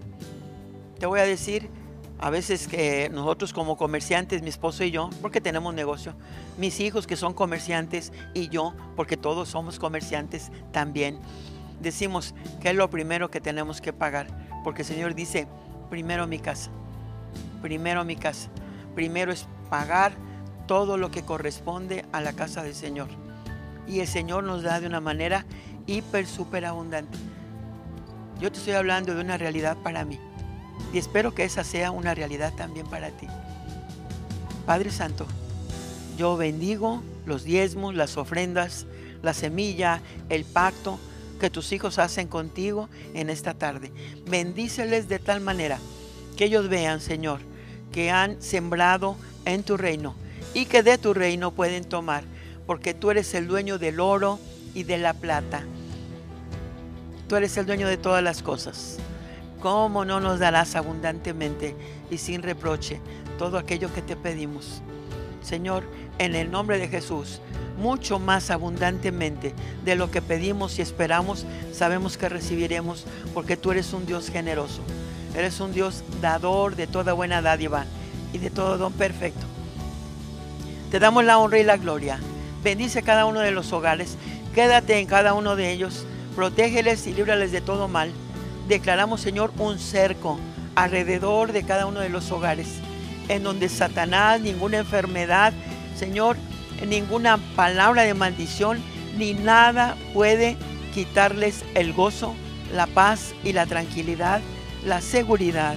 Te 0.98 1.06
voy 1.06 1.20
a 1.20 1.22
decir 1.24 1.70
a 2.18 2.28
veces 2.28 2.68
que 2.68 3.08
nosotros 3.08 3.54
como 3.54 3.78
comerciantes, 3.78 4.42
mi 4.42 4.50
esposo 4.50 4.84
y 4.84 4.90
yo, 4.90 5.08
porque 5.22 5.40
tenemos 5.40 5.72
negocio, 5.72 6.12
mis 6.58 6.80
hijos 6.80 7.06
que 7.06 7.16
son 7.16 7.32
comerciantes 7.32 8.12
y 8.34 8.50
yo, 8.50 8.74
porque 8.94 9.16
todos 9.16 9.48
somos 9.48 9.78
comerciantes 9.78 10.52
también, 10.70 11.18
decimos 11.80 12.34
que 12.60 12.68
es 12.68 12.76
lo 12.76 12.90
primero 12.90 13.30
que 13.30 13.40
tenemos 13.40 13.80
que 13.80 13.94
pagar, 13.94 14.26
porque 14.62 14.82
el 14.82 14.88
Señor 14.88 15.14
dice, 15.14 15.48
primero 15.88 16.26
mi 16.26 16.40
casa, 16.40 16.70
primero 17.62 18.04
mi 18.04 18.16
casa, 18.16 18.50
primero 18.94 19.32
es 19.32 19.46
pagar 19.70 20.12
todo 20.66 20.98
lo 20.98 21.10
que 21.10 21.22
corresponde 21.22 22.04
a 22.12 22.20
la 22.20 22.34
casa 22.34 22.62
del 22.62 22.74
Señor. 22.74 23.08
Y 23.88 24.00
el 24.00 24.06
Señor 24.06 24.44
nos 24.44 24.62
da 24.62 24.78
de 24.78 24.86
una 24.86 25.00
manera 25.00 25.46
hiper, 25.86 26.26
súper 26.26 26.64
abundante. 26.64 27.18
Yo 28.40 28.50
te 28.50 28.58
estoy 28.58 28.74
hablando 28.74 29.14
de 29.14 29.20
una 29.20 29.36
realidad 29.36 29.76
para 29.82 30.04
mí. 30.04 30.18
Y 30.92 30.98
espero 30.98 31.34
que 31.34 31.44
esa 31.44 31.62
sea 31.62 31.90
una 31.90 32.14
realidad 32.14 32.52
también 32.56 32.86
para 32.86 33.10
ti. 33.10 33.26
Padre 34.66 34.90
Santo, 34.90 35.26
yo 36.16 36.36
bendigo 36.36 37.02
los 37.26 37.44
diezmos, 37.44 37.94
las 37.94 38.16
ofrendas, 38.16 38.86
la 39.22 39.34
semilla, 39.34 40.00
el 40.28 40.44
pacto 40.44 40.98
que 41.38 41.50
tus 41.50 41.72
hijos 41.72 41.98
hacen 41.98 42.28
contigo 42.28 42.88
en 43.14 43.30
esta 43.30 43.54
tarde. 43.54 43.92
Bendíceles 44.28 45.08
de 45.08 45.18
tal 45.18 45.40
manera 45.40 45.78
que 46.36 46.44
ellos 46.44 46.68
vean, 46.68 47.00
Señor, 47.00 47.40
que 47.92 48.10
han 48.10 48.40
sembrado 48.40 49.16
en 49.44 49.62
tu 49.62 49.76
reino 49.76 50.14
y 50.54 50.66
que 50.66 50.82
de 50.82 50.98
tu 50.98 51.14
reino 51.14 51.50
pueden 51.52 51.84
tomar, 51.84 52.24
porque 52.66 52.94
tú 52.94 53.10
eres 53.10 53.34
el 53.34 53.46
dueño 53.46 53.78
del 53.78 54.00
oro 54.00 54.38
y 54.74 54.84
de 54.84 54.98
la 54.98 55.14
plata. 55.14 55.64
Tú 57.28 57.36
eres 57.36 57.56
el 57.56 57.66
dueño 57.66 57.88
de 57.88 57.96
todas 57.96 58.22
las 58.22 58.42
cosas. 58.42 58.98
¿Cómo 59.60 60.04
no 60.04 60.20
nos 60.20 60.38
darás 60.38 60.74
abundantemente 60.74 61.76
y 62.10 62.18
sin 62.18 62.42
reproche 62.42 63.00
todo 63.38 63.58
aquello 63.58 63.92
que 63.92 64.02
te 64.02 64.16
pedimos? 64.16 64.82
Señor, 65.42 65.84
en 66.18 66.34
el 66.34 66.50
nombre 66.50 66.78
de 66.78 66.88
Jesús, 66.88 67.40
mucho 67.78 68.18
más 68.18 68.50
abundantemente 68.50 69.54
de 69.84 69.94
lo 69.96 70.10
que 70.10 70.22
pedimos 70.22 70.78
y 70.78 70.82
esperamos, 70.82 71.46
sabemos 71.72 72.16
que 72.16 72.28
recibiremos 72.28 73.06
porque 73.32 73.56
tú 73.56 73.70
eres 73.72 73.92
un 73.92 74.06
Dios 74.06 74.28
generoso. 74.30 74.82
Eres 75.34 75.60
un 75.60 75.72
Dios 75.72 76.02
dador 76.20 76.76
de 76.76 76.86
toda 76.86 77.12
buena 77.12 77.40
dádiva 77.40 77.84
y 78.32 78.38
de 78.38 78.50
todo 78.50 78.78
don 78.78 78.92
perfecto. 78.92 79.46
Te 80.90 80.98
damos 80.98 81.24
la 81.24 81.38
honra 81.38 81.58
y 81.58 81.64
la 81.64 81.76
gloria. 81.76 82.18
Bendice 82.62 83.02
cada 83.02 83.24
uno 83.26 83.40
de 83.40 83.52
los 83.52 83.72
hogares. 83.72 84.16
Quédate 84.54 84.98
en 84.98 85.06
cada 85.06 85.34
uno 85.34 85.56
de 85.56 85.72
ellos. 85.72 86.06
Protégeles 86.36 87.06
y 87.06 87.12
líbrales 87.12 87.52
de 87.52 87.60
todo 87.60 87.88
mal 87.88 88.12
declaramos, 88.70 89.20
Señor, 89.20 89.52
un 89.58 89.78
cerco 89.78 90.38
alrededor 90.76 91.52
de 91.52 91.64
cada 91.64 91.86
uno 91.86 92.00
de 92.00 92.08
los 92.08 92.30
hogares, 92.30 92.68
en 93.28 93.42
donde 93.42 93.68
Satanás, 93.68 94.40
ninguna 94.40 94.78
enfermedad, 94.78 95.52
Señor, 95.98 96.36
ninguna 96.88 97.36
palabra 97.56 98.02
de 98.02 98.14
maldición, 98.14 98.78
ni 99.18 99.34
nada 99.34 99.96
puede 100.14 100.56
quitarles 100.94 101.64
el 101.74 101.92
gozo, 101.92 102.34
la 102.72 102.86
paz 102.86 103.34
y 103.42 103.52
la 103.52 103.66
tranquilidad, 103.66 104.40
la 104.86 105.00
seguridad, 105.00 105.74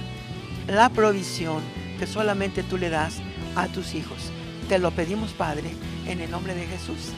la 0.68 0.88
provisión 0.88 1.62
que 1.98 2.06
solamente 2.06 2.62
tú 2.62 2.78
le 2.78 2.90
das 2.90 3.16
a 3.56 3.66
tus 3.66 3.94
hijos. 3.94 4.30
Te 4.68 4.78
lo 4.78 4.92
pedimos, 4.92 5.32
Padre, 5.32 5.70
en 6.06 6.20
el 6.20 6.30
nombre 6.30 6.54
de 6.54 6.66
Jesús. 6.66 7.12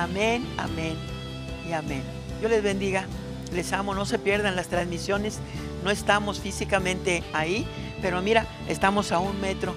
Amén, 0.00 0.46
amén 0.56 0.96
y 1.68 1.72
amén. 1.74 2.02
Dios 2.38 2.50
les 2.50 2.62
bendiga. 2.62 3.04
Les 3.52 3.70
amo, 3.74 3.94
no 3.94 4.06
se 4.06 4.18
pierdan 4.18 4.56
las 4.56 4.68
transmisiones. 4.68 5.40
No 5.84 5.90
estamos 5.90 6.40
físicamente 6.40 7.22
ahí, 7.34 7.66
pero 8.00 8.22
mira, 8.22 8.46
estamos 8.66 9.12
a 9.12 9.18
un 9.18 9.38
metro. 9.42 9.74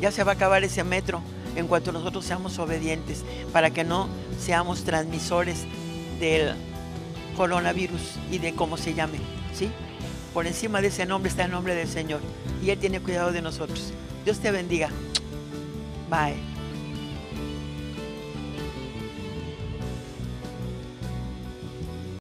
Ya 0.00 0.10
se 0.10 0.24
va 0.24 0.32
a 0.32 0.34
acabar 0.34 0.64
ese 0.64 0.82
metro 0.82 1.20
en 1.56 1.66
cuanto 1.66 1.92
nosotros 1.92 2.24
seamos 2.24 2.58
obedientes, 2.58 3.22
para 3.52 3.70
que 3.70 3.84
no 3.84 4.08
seamos 4.38 4.84
transmisores 4.84 5.64
del 6.20 6.54
coronavirus 7.36 8.00
y 8.30 8.38
de 8.38 8.54
cómo 8.54 8.78
se 8.78 8.94
llame. 8.94 9.18
¿sí? 9.52 9.70
Por 10.32 10.46
encima 10.46 10.80
de 10.80 10.88
ese 10.88 11.04
nombre 11.04 11.28
está 11.28 11.44
el 11.44 11.50
nombre 11.50 11.74
del 11.74 11.88
Señor 11.88 12.20
y 12.62 12.70
Él 12.70 12.78
tiene 12.78 13.00
cuidado 13.00 13.30
de 13.30 13.42
nosotros. 13.42 13.92
Dios 14.24 14.38
te 14.38 14.50
bendiga. 14.50 14.88
Bye. 16.08 16.55